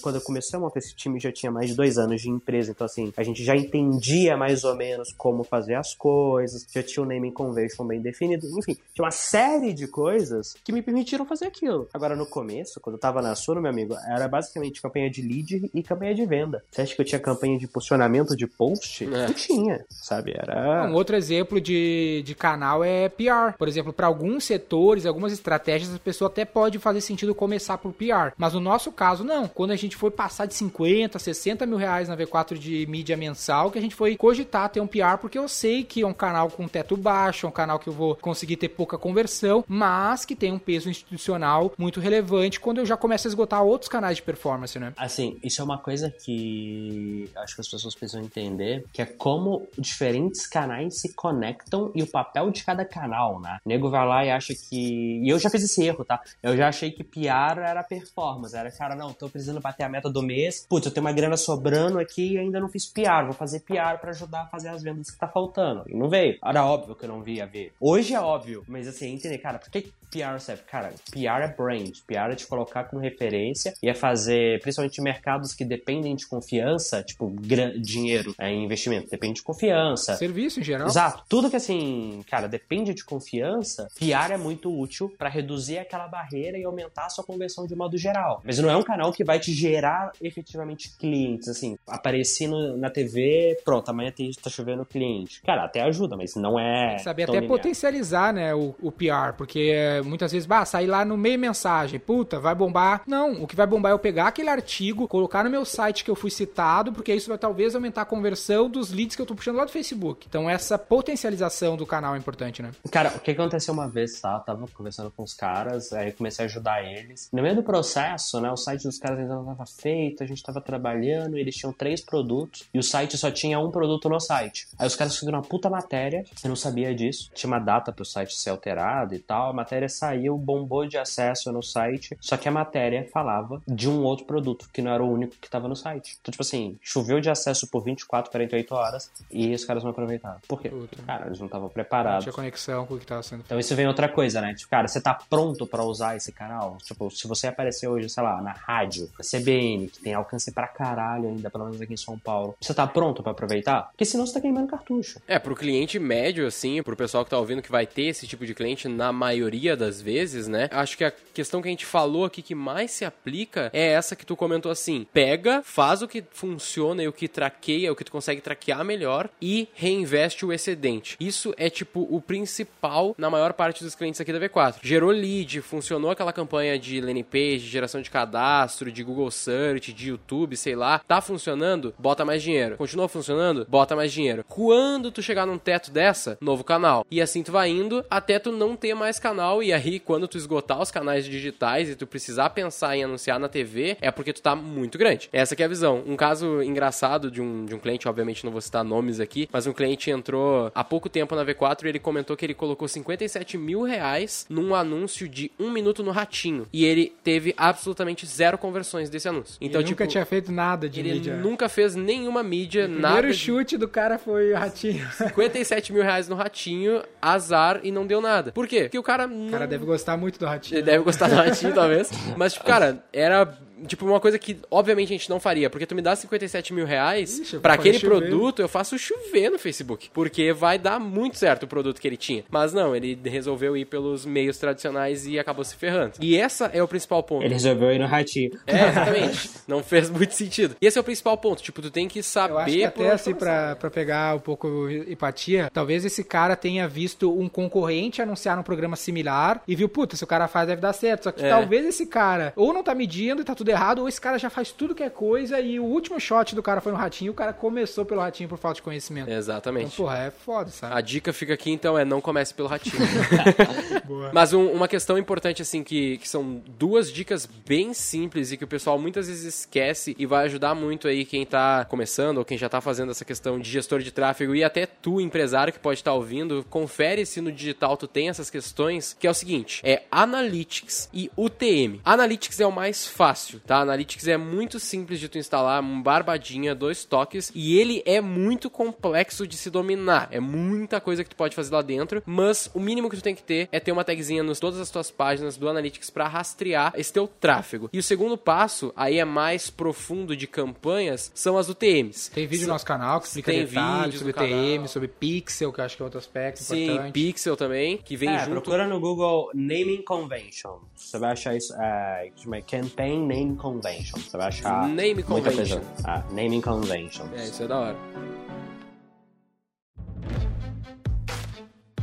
Quando 0.00 0.16
eu 0.16 0.20
comecei 0.20 0.56
a 0.56 0.60
montar 0.60 0.78
esse 0.78 0.94
time, 0.94 1.18
já 1.20 1.32
tinha 1.32 1.50
mais 1.50 1.70
de 1.70 1.76
dois 1.76 1.98
anos 1.98 2.22
de 2.22 2.30
empresa. 2.30 2.70
Então, 2.70 2.84
assim, 2.84 3.12
a 3.16 3.22
gente 3.22 3.44
já 3.44 3.56
entendia 3.56 4.36
mais 4.36 4.64
ou 4.64 4.74
menos 4.74 5.12
como 5.16 5.44
fazer 5.44 5.74
as 5.74 5.94
coisas, 5.94 6.66
já 6.72 6.82
tinha 6.82 7.02
o 7.02 7.06
naming 7.06 7.32
convention 7.32 7.86
bem 7.86 8.00
definido. 8.00 8.46
Enfim, 8.58 8.76
tinha 8.94 9.04
uma 9.04 9.10
série 9.10 9.72
de 9.72 9.86
coisas 9.86 10.54
que 10.64 10.72
me 10.72 10.82
permitiram 10.82 11.26
fazer 11.26 11.46
aquilo. 11.46 11.88
Agora, 11.92 12.14
no 12.14 12.26
começo, 12.26 12.80
quando 12.80 12.94
eu 12.94 13.00
tava 13.00 13.20
na 13.20 13.34
Suno, 13.34 13.60
meu 13.60 13.70
amigo, 13.70 13.94
era 14.06 14.28
basicamente 14.28 14.80
campanha 14.80 15.10
de 15.10 15.22
lead 15.22 15.55
e 15.74 15.82
campanha 15.82 16.14
de 16.14 16.24
venda. 16.26 16.62
Você 16.70 16.82
acha 16.82 16.94
que 16.94 17.00
eu 17.00 17.04
tinha 17.04 17.20
campanha 17.20 17.58
de 17.58 17.66
posicionamento 17.66 18.36
de 18.36 18.46
post? 18.46 19.04
É. 19.04 19.26
Não 19.26 19.32
tinha, 19.32 19.84
sabe? 19.90 20.32
Era. 20.36 20.86
Um 20.88 20.94
outro 20.94 21.16
exemplo 21.16 21.60
de, 21.60 22.22
de 22.24 22.34
canal 22.34 22.84
é 22.84 23.08
PR. 23.08 23.56
Por 23.58 23.68
exemplo, 23.68 23.92
para 23.92 24.06
alguns 24.06 24.44
setores, 24.44 25.06
algumas 25.06 25.32
estratégias, 25.32 25.94
a 25.94 25.98
pessoa 25.98 26.28
até 26.28 26.44
pode 26.44 26.78
fazer 26.78 27.00
sentido 27.00 27.34
começar 27.34 27.78
por 27.78 27.92
PR. 27.92 28.32
Mas 28.36 28.54
no 28.54 28.60
nosso 28.60 28.92
caso, 28.92 29.24
não. 29.24 29.48
Quando 29.48 29.70
a 29.70 29.76
gente 29.76 29.96
foi 29.96 30.10
passar 30.10 30.46
de 30.46 30.54
50, 30.54 31.18
60 31.18 31.66
mil 31.66 31.76
reais 31.76 32.08
na 32.08 32.16
V4 32.16 32.58
de 32.58 32.86
mídia 32.86 33.16
mensal, 33.16 33.70
que 33.70 33.78
a 33.78 33.82
gente 33.82 33.94
foi 33.94 34.16
cogitar 34.16 34.68
ter 34.68 34.80
um 34.80 34.86
PR, 34.86 35.18
porque 35.20 35.38
eu 35.38 35.48
sei 35.48 35.84
que 35.84 36.02
é 36.02 36.06
um 36.06 36.14
canal 36.14 36.50
com 36.50 36.68
teto 36.68 36.96
baixo, 36.96 37.46
é 37.46 37.48
um 37.48 37.52
canal 37.52 37.78
que 37.78 37.88
eu 37.88 37.92
vou 37.92 38.16
conseguir 38.16 38.56
ter 38.56 38.68
pouca 38.68 38.98
conversão, 38.98 39.64
mas 39.68 40.24
que 40.24 40.34
tem 40.34 40.52
um 40.52 40.58
peso 40.58 40.88
institucional 40.88 41.72
muito 41.78 42.00
relevante 42.00 42.60
quando 42.60 42.78
eu 42.78 42.86
já 42.86 42.96
começo 42.96 43.26
a 43.26 43.30
esgotar 43.30 43.62
outros 43.62 43.88
canais 43.88 44.16
de 44.16 44.22
performance, 44.22 44.78
né? 44.78 44.92
Assim, 44.96 45.38
isso 45.46 45.60
é 45.60 45.64
uma 45.64 45.78
coisa 45.78 46.10
que 46.10 47.30
acho 47.36 47.54
que 47.54 47.60
as 47.60 47.68
pessoas 47.68 47.94
precisam 47.94 48.22
entender, 48.22 48.84
que 48.92 49.02
é 49.02 49.06
como 49.06 49.66
diferentes 49.78 50.46
canais 50.46 51.00
se 51.00 51.14
conectam 51.14 51.90
e 51.94 52.02
o 52.02 52.06
papel 52.06 52.50
de 52.50 52.64
cada 52.64 52.84
canal, 52.84 53.40
né? 53.40 53.58
O 53.64 53.68
nego 53.68 53.90
vai 53.90 54.06
lá 54.06 54.24
e 54.24 54.30
acha 54.30 54.54
que... 54.54 55.20
E 55.22 55.28
eu 55.28 55.38
já 55.38 55.48
fiz 55.50 55.62
esse 55.62 55.82
erro, 55.84 56.04
tá? 56.04 56.20
Eu 56.42 56.56
já 56.56 56.68
achei 56.68 56.90
que 56.90 57.04
PR 57.04 57.58
era 57.58 57.82
performance. 57.82 58.56
Era, 58.56 58.70
cara, 58.70 58.94
não, 58.94 59.12
tô 59.12 59.28
precisando 59.28 59.60
bater 59.60 59.84
a 59.84 59.88
meta 59.88 60.10
do 60.10 60.22
mês. 60.22 60.66
Putz, 60.68 60.86
eu 60.86 60.92
tenho 60.92 61.06
uma 61.06 61.12
grana 61.12 61.36
sobrando 61.36 61.98
aqui 61.98 62.34
e 62.34 62.38
ainda 62.38 62.60
não 62.60 62.68
fiz 62.68 62.86
PR. 62.86 63.24
Vou 63.24 63.32
fazer 63.32 63.60
PR 63.60 63.98
para 64.00 64.10
ajudar 64.10 64.42
a 64.42 64.46
fazer 64.46 64.68
as 64.68 64.82
vendas 64.82 65.10
que 65.10 65.18
tá 65.18 65.28
faltando. 65.28 65.84
E 65.88 65.94
não 65.94 66.08
veio. 66.08 66.38
Era 66.44 66.64
óbvio 66.64 66.94
que 66.94 67.04
eu 67.04 67.08
não 67.08 67.22
via 67.22 67.46
ver. 67.46 67.72
Hoje 67.80 68.14
é 68.14 68.20
óbvio. 68.20 68.64
Mas 68.66 68.88
assim, 68.88 69.14
entender, 69.14 69.38
cara, 69.38 69.58
por 69.58 69.70
que 69.70 69.92
PR 70.10 70.38
serve? 70.38 70.62
Cara, 70.62 70.92
PR 71.10 71.42
é 71.42 71.48
brand. 71.48 71.90
PR 72.06 72.32
é 72.32 72.34
te 72.34 72.46
colocar 72.46 72.84
como 72.84 73.00
referência 73.00 73.74
e 73.82 73.88
é 73.88 73.94
fazer, 73.94 74.60
principalmente 74.60 75.00
mercados 75.00 75.54
que 75.54 75.64
dependem 75.64 76.14
de 76.14 76.26
confiança, 76.26 77.02
tipo, 77.02 77.34
dinheiro, 77.78 78.34
é 78.38 78.52
investimento, 78.52 79.10
depende 79.10 79.34
de 79.34 79.42
confiança. 79.42 80.16
Serviço 80.16 80.60
em 80.60 80.64
geral. 80.64 80.88
Exato. 80.88 81.24
Tudo 81.28 81.50
que 81.50 81.56
assim, 81.56 82.24
cara, 82.28 82.46
depende 82.48 82.94
de 82.94 83.04
confiança, 83.04 83.88
PR 83.98 84.32
é 84.32 84.36
muito 84.36 84.72
útil 84.76 85.12
para 85.16 85.28
reduzir 85.28 85.78
aquela 85.78 86.08
barreira 86.08 86.58
e 86.58 86.64
aumentar 86.64 87.06
a 87.06 87.10
sua 87.10 87.24
conversão 87.24 87.66
de 87.66 87.74
modo 87.74 87.96
geral. 87.98 88.42
Mas 88.44 88.58
não 88.58 88.70
é 88.70 88.76
um 88.76 88.82
canal 88.82 89.12
que 89.12 89.24
vai 89.24 89.38
te 89.38 89.52
gerar 89.52 90.12
efetivamente 90.22 90.96
clientes, 90.96 91.48
assim, 91.48 91.78
aparecer 91.86 92.48
na 92.76 92.90
TV, 92.90 93.58
pronto, 93.64 93.88
amanhã 93.88 94.12
tá 94.42 94.50
chovendo 94.50 94.84
cliente. 94.84 95.42
Cara, 95.42 95.64
até 95.64 95.82
ajuda, 95.82 96.16
mas 96.16 96.34
não 96.34 96.58
é. 96.58 96.98
Saber 96.98 97.24
até 97.24 97.32
linear. 97.32 97.48
potencializar, 97.48 98.32
né, 98.32 98.54
o, 98.54 98.74
o 98.80 98.92
PR, 98.92 99.34
porque 99.36 99.95
muitas 100.02 100.32
vezes, 100.32 100.46
bah, 100.46 100.64
sair 100.64 100.86
lá 100.86 101.04
no 101.04 101.16
meio 101.16 101.38
mensagem, 101.38 101.98
puta, 101.98 102.38
vai 102.38 102.54
bombar. 102.54 103.02
Não, 103.06 103.42
o 103.42 103.46
que 103.46 103.56
vai 103.56 103.66
bombar 103.66 103.90
é 103.90 103.94
eu 103.94 103.98
pegar 103.98 104.28
aquele 104.28 104.50
artigo, 104.50 105.08
colocar 105.08 105.44
no 105.44 105.50
meu 105.50 105.64
site 105.64 106.04
que 106.04 106.10
eu 106.10 106.16
fui 106.16 106.30
citado, 106.30 106.92
porque 106.92 107.14
isso 107.14 107.28
vai 107.28 107.38
talvez 107.38 107.74
aumentar 107.74 108.02
a 108.02 108.06
conversão 108.06 108.68
dos 108.68 108.90
leads 108.90 109.16
que 109.16 109.22
eu 109.22 109.26
tô 109.26 109.34
puxando 109.34 109.56
lá 109.56 109.64
do 109.64 109.70
Facebook. 109.70 110.26
Então 110.28 110.48
essa 110.48 110.78
potencialização 110.78 111.76
do 111.76 111.86
canal 111.86 112.14
é 112.14 112.18
importante, 112.18 112.62
né? 112.62 112.70
Cara, 112.90 113.12
o 113.16 113.20
que 113.20 113.30
aconteceu 113.30 113.72
uma 113.72 113.88
vez, 113.88 114.20
tá? 114.20 114.34
Eu 114.34 114.40
tava 114.40 114.66
conversando 114.68 115.10
com 115.10 115.22
os 115.22 115.34
caras, 115.34 115.92
aí 115.92 116.12
comecei 116.12 116.44
a 116.44 116.46
ajudar 116.46 116.82
eles. 116.82 117.28
No 117.32 117.42
meio 117.42 117.56
do 117.56 117.62
processo, 117.62 118.40
né, 118.40 118.50
o 118.50 118.56
site 118.56 118.84
dos 118.84 118.98
caras 118.98 119.18
ainda 119.18 119.34
não 119.34 119.44
tava 119.44 119.66
feito, 119.66 120.22
a 120.22 120.26
gente 120.26 120.42
tava 120.42 120.60
trabalhando, 120.60 121.36
eles 121.36 121.56
tinham 121.56 121.72
três 121.72 122.00
produtos, 122.00 122.64
e 122.72 122.78
o 122.78 122.82
site 122.82 123.16
só 123.16 123.30
tinha 123.30 123.58
um 123.58 123.70
produto 123.70 124.08
no 124.08 124.20
site. 124.20 124.66
Aí 124.78 124.86
os 124.86 124.96
caras 124.96 125.16
fizeram 125.16 125.38
uma 125.38 125.44
puta 125.44 125.68
matéria, 125.68 126.24
eu 126.42 126.48
não 126.48 126.56
sabia 126.56 126.94
disso, 126.94 127.30
tinha 127.34 127.48
uma 127.48 127.58
data 127.58 127.92
pro 127.92 128.04
site 128.04 128.34
ser 128.34 128.50
alterado 128.50 129.14
e 129.14 129.18
tal, 129.18 129.50
a 129.50 129.52
matéria 129.52 129.85
matéria 129.86 129.88
saiu, 129.88 130.36
bombou 130.36 130.86
de 130.86 130.98
acesso 130.98 131.50
no 131.52 131.62
site, 131.62 132.16
só 132.20 132.36
que 132.36 132.48
a 132.48 132.52
matéria 132.52 133.08
falava 133.12 133.62
de 133.66 133.88
um 133.88 134.02
outro 134.02 134.26
produto, 134.26 134.68
que 134.72 134.82
não 134.82 134.90
era 134.92 135.02
o 135.02 135.10
único 135.10 135.36
que 135.40 135.46
estava 135.46 135.68
no 135.68 135.76
site. 135.76 136.18
Então, 136.20 136.30
tipo 136.32 136.42
assim, 136.42 136.76
choveu 136.82 137.20
de 137.20 137.30
acesso 137.30 137.68
por 137.68 137.82
24, 137.82 138.30
48 138.30 138.74
horas 138.74 139.10
e 139.30 139.54
os 139.54 139.64
caras 139.64 139.82
não 139.82 139.90
aproveitaram. 139.90 140.38
Por 140.46 140.60
quê? 140.60 140.68
Porque, 140.68 140.96
cara, 141.02 141.26
eles 141.26 141.38
não 141.38 141.46
estavam 141.46 141.66
Não 141.68 141.72
preparados. 141.72 142.24
tinha 142.24 142.32
conexão 142.32 142.86
com 142.86 142.94
o 142.94 142.98
que 142.98 143.06
tava 143.06 143.22
sendo 143.22 143.42
Então 143.44 143.58
isso 143.58 143.74
vem 143.74 143.86
outra 143.86 144.08
coisa, 144.08 144.40
né? 144.40 144.54
Tipo, 144.54 144.70
cara, 144.70 144.88
você 144.88 145.00
tá 145.00 145.14
pronto 145.14 145.66
pra 145.66 145.82
usar 145.84 146.16
esse 146.16 146.32
canal? 146.32 146.76
Tipo, 146.84 147.10
se 147.10 147.26
você 147.26 147.46
aparecer 147.48 147.88
hoje, 147.88 148.08
sei 148.08 148.22
lá, 148.22 148.40
na 148.42 148.52
rádio, 148.52 149.08
na 149.18 149.24
CBN, 149.24 149.88
que 149.88 150.00
tem 150.00 150.14
alcance 150.14 150.52
pra 150.52 150.66
caralho 150.66 151.28
ainda, 151.28 151.50
pelo 151.50 151.64
menos 151.64 151.80
aqui 151.80 151.94
em 151.94 151.96
São 151.96 152.18
Paulo, 152.18 152.56
você 152.60 152.74
tá 152.74 152.86
pronto 152.86 153.22
pra 153.22 153.32
aproveitar? 153.32 153.88
Porque 153.90 154.04
senão 154.04 154.26
você 154.26 154.34
tá 154.34 154.40
queimando 154.40 154.66
cartucho. 154.68 155.20
É, 155.26 155.38
pro 155.38 155.54
cliente 155.54 155.98
médio, 155.98 156.46
assim, 156.46 156.82
pro 156.82 156.96
pessoal 156.96 157.24
que 157.24 157.30
tá 157.30 157.38
ouvindo 157.38 157.62
que 157.62 157.70
vai 157.70 157.86
ter 157.86 158.02
esse 158.04 158.26
tipo 158.26 158.44
de 158.46 158.54
cliente 158.54 158.88
na 158.88 159.12
maioria 159.12 159.75
das 159.76 160.00
vezes, 160.00 160.48
né? 160.48 160.68
Acho 160.72 160.96
que 160.96 161.04
a 161.04 161.10
questão 161.10 161.60
que 161.60 161.68
a 161.68 161.70
gente 161.70 161.86
falou 161.86 162.24
aqui 162.24 162.42
que 162.42 162.54
mais 162.54 162.90
se 162.90 163.04
aplica 163.04 163.70
é 163.72 163.92
essa 163.92 164.16
que 164.16 164.26
tu 164.26 164.36
comentou 164.36 164.72
assim: 164.72 165.06
pega, 165.12 165.62
faz 165.62 166.02
o 166.02 166.08
que 166.08 166.24
funciona 166.30 167.02
e 167.02 167.08
o 167.08 167.12
que 167.12 167.28
traqueia, 167.28 167.92
o 167.92 167.96
que 167.96 168.04
tu 168.04 168.12
consegue 168.12 168.40
traquear 168.40 168.84
melhor 168.84 169.28
e 169.40 169.68
reinveste 169.74 170.44
o 170.44 170.52
excedente. 170.52 171.16
Isso 171.20 171.54
é 171.56 171.68
tipo 171.68 172.06
o 172.10 172.20
principal 172.20 173.14
na 173.18 173.30
maior 173.30 173.52
parte 173.52 173.84
dos 173.84 173.94
clientes 173.94 174.20
aqui 174.20 174.32
da 174.32 174.40
V4. 174.40 174.76
Gerou 174.82 175.10
lead, 175.10 175.60
funcionou 175.60 176.10
aquela 176.10 176.32
campanha 176.32 176.78
de 176.78 177.00
landing 177.00 177.22
page, 177.22 177.58
de 177.58 177.68
geração 177.68 178.00
de 178.00 178.10
cadastro, 178.10 178.90
de 178.90 179.02
Google 179.02 179.30
Search, 179.30 179.92
de 179.92 180.08
YouTube, 180.10 180.56
sei 180.56 180.74
lá. 180.74 180.98
Tá 181.00 181.20
funcionando? 181.20 181.94
Bota 181.98 182.24
mais 182.24 182.42
dinheiro. 182.42 182.76
Continua 182.76 183.08
funcionando? 183.08 183.66
Bota 183.68 183.96
mais 183.96 184.12
dinheiro. 184.12 184.44
Quando 184.48 185.10
tu 185.10 185.22
chegar 185.22 185.46
num 185.46 185.58
teto 185.58 185.90
dessa, 185.90 186.38
novo 186.40 186.64
canal. 186.64 187.06
E 187.10 187.20
assim 187.20 187.42
tu 187.42 187.52
vai 187.52 187.70
indo 187.70 188.04
até 188.10 188.38
tu 188.38 188.52
não 188.52 188.76
ter 188.76 188.94
mais 188.94 189.18
canal. 189.18 189.62
E 189.62 189.65
aí, 189.72 189.98
quando 190.00 190.26
tu 190.28 190.36
esgotar 190.36 190.80
os 190.80 190.90
canais 190.90 191.24
digitais 191.24 191.88
e 191.88 191.96
tu 191.96 192.06
precisar 192.06 192.50
pensar 192.50 192.96
em 192.96 193.04
anunciar 193.04 193.38
na 193.38 193.48
TV, 193.48 193.96
é 194.00 194.10
porque 194.10 194.32
tu 194.32 194.42
tá 194.42 194.54
muito 194.56 194.98
grande. 194.98 195.28
Essa 195.32 195.54
que 195.56 195.62
é 195.62 195.66
a 195.66 195.68
visão. 195.68 196.02
Um 196.06 196.16
caso 196.16 196.62
engraçado 196.62 197.30
de 197.30 197.40
um, 197.40 197.64
de 197.64 197.74
um 197.74 197.78
cliente, 197.78 198.08
obviamente 198.08 198.44
não 198.44 198.52
vou 198.52 198.60
citar 198.60 198.84
nomes 198.84 199.20
aqui, 199.20 199.48
mas 199.52 199.66
um 199.66 199.72
cliente 199.72 200.10
entrou 200.10 200.70
há 200.74 200.84
pouco 200.84 201.08
tempo 201.08 201.34
na 201.34 201.44
V4 201.44 201.84
e 201.84 201.88
ele 201.88 201.98
comentou 201.98 202.36
que 202.36 202.44
ele 202.44 202.54
colocou 202.54 202.86
57 202.88 203.56
mil 203.58 203.82
reais 203.82 204.46
num 204.48 204.74
anúncio 204.74 205.28
de 205.28 205.50
um 205.58 205.70
minuto 205.70 206.02
no 206.02 206.10
Ratinho. 206.10 206.66
E 206.72 206.84
ele 206.84 207.12
teve 207.24 207.54
absolutamente 207.56 208.26
zero 208.26 208.58
conversões 208.58 209.08
desse 209.10 209.28
anúncio. 209.28 209.56
Então, 209.60 209.80
Ele 209.80 209.88
tipo, 209.88 210.00
nunca 210.02 210.10
tinha 210.10 210.24
feito 210.24 210.52
nada 210.52 210.88
de 210.88 211.00
ele 211.00 211.12
mídia. 211.14 211.36
nunca 211.36 211.68
fez 211.68 211.94
nenhuma 211.94 212.42
mídia, 212.42 212.86
O 212.86 212.88
nada. 212.88 213.14
primeiro 213.14 213.32
de- 213.36 213.38
chute 213.38 213.76
do 213.76 213.88
cara 213.88 214.18
foi 214.18 214.52
o 214.52 214.56
ratinho. 214.56 215.06
57 215.12 215.92
mil 215.92 216.02
reais 216.02 216.28
no 216.28 216.36
Ratinho, 216.36 217.02
azar 217.20 217.80
e 217.82 217.90
não 217.90 218.06
deu 218.06 218.20
nada. 218.20 218.52
Por 218.52 218.66
quê? 218.66 218.82
Porque 218.82 218.98
o 218.98 219.02
cara 219.02 219.26
não... 219.26 219.48
O 219.56 219.58
cara 219.58 219.66
deve 219.66 219.84
gostar 219.84 220.16
muito 220.16 220.38
do 220.38 220.46
ratinho. 220.46 220.78
Ele 220.78 220.86
deve 220.86 221.04
gostar 221.04 221.28
do 221.28 221.34
Ratinho, 221.34 221.74
talvez. 221.74 222.10
Mas, 222.36 222.52
tipo, 222.52 222.64
cara, 222.64 223.02
era... 223.12 223.58
Tipo, 223.86 224.06
uma 224.06 224.20
coisa 224.20 224.38
que, 224.38 224.58
obviamente, 224.70 225.08
a 225.08 225.16
gente 225.16 225.28
não 225.30 225.38
faria. 225.40 225.68
Porque 225.68 225.86
tu 225.86 225.94
me 225.94 226.02
dá 226.02 226.14
57 226.16 226.72
mil 226.72 226.86
reais, 226.86 227.38
Ixi, 227.38 227.58
pra 227.58 227.74
aquele 227.74 227.98
chover. 227.98 228.28
produto, 228.28 228.60
eu 228.62 228.68
faço 228.68 228.98
chover 228.98 229.50
no 229.50 229.58
Facebook. 229.58 230.08
Porque 230.12 230.52
vai 230.52 230.78
dar 230.78 230.98
muito 230.98 231.36
certo 231.38 231.64
o 231.64 231.66
produto 231.66 232.00
que 232.00 232.06
ele 232.08 232.16
tinha. 232.16 232.44
Mas 232.50 232.72
não, 232.72 232.94
ele 232.96 233.18
resolveu 233.24 233.76
ir 233.76 233.84
pelos 233.84 234.24
meios 234.24 234.58
tradicionais 234.58 235.26
e 235.26 235.38
acabou 235.38 235.64
se 235.64 235.76
ferrando. 235.76 236.14
E 236.20 236.36
essa 236.36 236.66
é 236.72 236.82
o 236.82 236.88
principal 236.88 237.22
ponto. 237.22 237.44
Ele 237.44 237.54
resolveu 237.54 237.92
ir 237.92 237.98
no 237.98 238.06
ratinho. 238.06 238.50
É, 238.66 238.88
exatamente. 238.88 239.50
não 239.68 239.82
fez 239.82 240.08
muito 240.10 240.32
sentido. 240.34 240.76
E 240.80 240.86
esse 240.86 240.96
é 240.96 241.00
o 241.00 241.04
principal 241.04 241.36
ponto. 241.36 241.62
Tipo, 241.62 241.82
tu 241.82 241.90
tem 241.90 242.08
que 242.08 242.22
saber... 242.22 242.52
Eu 242.54 242.58
acho 242.58 242.74
que 242.76 242.84
até 242.84 243.10
assim, 243.10 243.34
pra, 243.34 243.76
pra 243.76 243.90
pegar 243.90 244.36
um 244.36 244.40
pouco 244.40 244.88
empatia, 245.08 245.70
talvez 245.72 246.04
esse 246.04 246.24
cara 246.24 246.56
tenha 246.56 246.88
visto 246.88 247.36
um 247.38 247.48
concorrente 247.48 248.22
anunciar 248.22 248.58
um 248.58 248.62
programa 248.62 248.96
similar 248.96 249.62
e 249.66 249.74
viu, 249.76 249.88
puta, 249.88 250.16
se 250.16 250.24
o 250.24 250.26
cara 250.26 250.48
faz 250.48 250.66
deve 250.68 250.80
dar 250.80 250.92
certo. 250.92 251.24
Só 251.24 251.32
que 251.32 251.44
É. 251.44 251.48
talvez 251.50 251.84
esse 251.84 252.06
cara 252.06 252.52
ou 252.56 252.72
não 252.72 252.82
tá 252.82 252.94
medindo 252.94 253.42
e 253.42 253.44
tá 253.44 253.54
tudo 253.54 253.65
errado, 253.70 254.00
ou 254.00 254.08
esse 254.08 254.20
cara 254.20 254.38
já 254.38 254.48
faz 254.50 254.70
tudo 254.72 254.94
que 254.94 255.02
é 255.02 255.10
coisa 255.10 255.60
e 255.60 255.78
o 255.80 255.84
último 255.84 256.18
shot 256.20 256.54
do 256.54 256.62
cara 256.62 256.80
foi 256.80 256.92
no 256.92 256.98
ratinho 256.98 257.28
e 257.28 257.30
o 257.30 257.34
cara 257.34 257.52
começou 257.52 258.04
pelo 258.04 258.20
ratinho 258.20 258.48
por 258.48 258.58
falta 258.58 258.76
de 258.76 258.82
conhecimento. 258.82 259.26
Então, 259.28 259.38
Exatamente. 259.38 259.96
porra, 259.96 260.18
é 260.18 260.30
foda, 260.30 260.70
sabe? 260.70 260.94
A 260.94 261.00
dica 261.00 261.32
fica 261.32 261.54
aqui, 261.54 261.70
então, 261.70 261.98
é 261.98 262.04
não 262.04 262.20
comece 262.20 262.52
pelo 262.54 262.68
ratinho. 262.68 262.96
Mas 264.32 264.52
um- 264.52 264.70
uma 264.72 264.88
questão 264.88 265.16
importante, 265.18 265.62
assim, 265.62 265.82
que, 265.82 266.18
que 266.18 266.28
são 266.28 266.62
duas 266.78 267.10
dicas 267.12 267.46
bem 267.46 267.92
simples 267.94 268.52
e 268.52 268.56
que 268.56 268.64
o 268.64 268.68
pessoal 268.68 268.98
muitas 268.98 269.28
vezes 269.28 269.44
esquece 269.60 270.14
e 270.18 270.26
vai 270.26 270.44
ajudar 270.46 270.74
muito 270.74 271.08
aí 271.08 271.24
quem 271.24 271.44
tá 271.44 271.84
começando 271.84 272.38
ou 272.38 272.44
quem 272.44 272.58
já 272.58 272.68
tá 272.68 272.80
fazendo 272.80 273.10
essa 273.10 273.24
questão 273.24 273.58
de 273.58 273.70
gestor 273.70 274.00
de 274.00 274.10
tráfego 274.12 274.54
e 274.54 274.62
até 274.64 274.86
tu, 274.86 275.20
empresário, 275.20 275.72
que 275.72 275.78
pode 275.78 276.00
estar 276.00 276.12
ouvindo, 276.12 276.64
confere 276.70 277.24
se 277.26 277.40
no 277.40 277.50
digital 277.52 277.96
tu 277.96 278.06
tem 278.06 278.28
essas 278.28 278.50
questões, 278.50 279.16
que 279.18 279.26
é 279.26 279.30
o 279.30 279.34
seguinte, 279.34 279.80
é 279.84 280.02
Analytics 280.10 281.08
e 281.12 281.30
UTM. 281.36 282.00
Analytics 282.04 282.60
é 282.60 282.66
o 282.66 282.72
mais 282.72 283.06
fácil, 283.06 283.55
tá? 283.60 283.78
Analytics 283.78 284.26
é 284.28 284.36
muito 284.36 284.78
simples 284.80 285.20
de 285.20 285.28
tu 285.28 285.38
instalar, 285.38 285.82
um 285.82 286.02
barbadinha, 286.02 286.74
dois 286.74 287.04
toques, 287.04 287.50
e 287.54 287.78
ele 287.78 288.02
é 288.06 288.20
muito 288.20 288.68
complexo 288.70 289.46
de 289.46 289.56
se 289.56 289.70
dominar. 289.70 290.28
É 290.30 290.40
muita 290.40 291.00
coisa 291.00 291.22
que 291.24 291.30
tu 291.30 291.36
pode 291.36 291.54
fazer 291.54 291.74
lá 291.74 291.82
dentro, 291.82 292.22
mas 292.26 292.70
o 292.74 292.80
mínimo 292.80 293.08
que 293.10 293.16
tu 293.16 293.22
tem 293.22 293.34
que 293.34 293.42
ter 293.42 293.68
é 293.72 293.80
ter 293.80 293.92
uma 293.92 294.04
tagzinha 294.04 294.42
nas 294.42 294.58
todas 294.60 294.80
as 294.80 294.90
tuas 294.90 295.10
páginas 295.10 295.56
do 295.56 295.68
Analytics 295.68 296.10
para 296.10 296.28
rastrear 296.28 296.92
esse 296.96 297.12
teu 297.12 297.26
tráfego. 297.28 297.88
E 297.92 297.98
o 297.98 298.02
segundo 298.02 298.36
passo, 298.36 298.92
aí 298.96 299.18
é 299.18 299.24
mais 299.24 299.70
profundo 299.70 300.36
de 300.36 300.46
campanhas, 300.46 301.30
são 301.34 301.56
as 301.58 301.68
UTMs. 301.68 302.30
Tem 302.30 302.46
vídeo 302.46 302.66
no 302.66 302.72
nosso 302.72 302.86
canal 302.86 303.20
que 303.20 303.26
explica 303.28 303.52
Tem 303.52 303.64
detalhes 303.64 304.18
sobre 304.18 304.32
no 304.32 304.38
canal. 304.38 304.88
Sobre 304.88 305.08
Pixel, 305.08 305.72
que 305.72 305.80
eu 305.80 305.84
acho 305.84 305.96
que 305.96 306.02
é 306.02 306.04
outro 306.04 306.18
aspecto 306.18 306.62
Sim, 306.62 306.84
importante. 306.84 307.12
Pixel 307.12 307.56
também, 307.56 307.98
que 307.98 308.16
vem 308.16 308.30
É, 308.30 308.38
junto. 308.40 308.50
procura 308.50 308.86
no 308.86 309.00
Google 309.00 309.50
Naming 309.54 310.02
Convention. 310.02 310.78
Você 310.94 311.18
vai 311.18 311.32
achar 311.32 311.56
isso. 311.56 311.74
É, 311.74 312.30
chama 312.36 312.60
Campaign 312.62 313.26
Name 313.46 313.56
Convention. 313.56 314.18
Você 314.18 314.36
vai 314.36 314.48
achar. 314.48 314.88
Name 314.88 315.14
muita 315.14 315.50
Convention. 315.50 315.80
coisa. 315.80 316.02
Ah, 316.04 316.24
naming 316.32 316.60
Convention. 316.60 317.26
É, 317.36 317.44
isso 317.44 317.62
é 317.62 317.68
da 317.68 317.78
hora. 317.78 317.96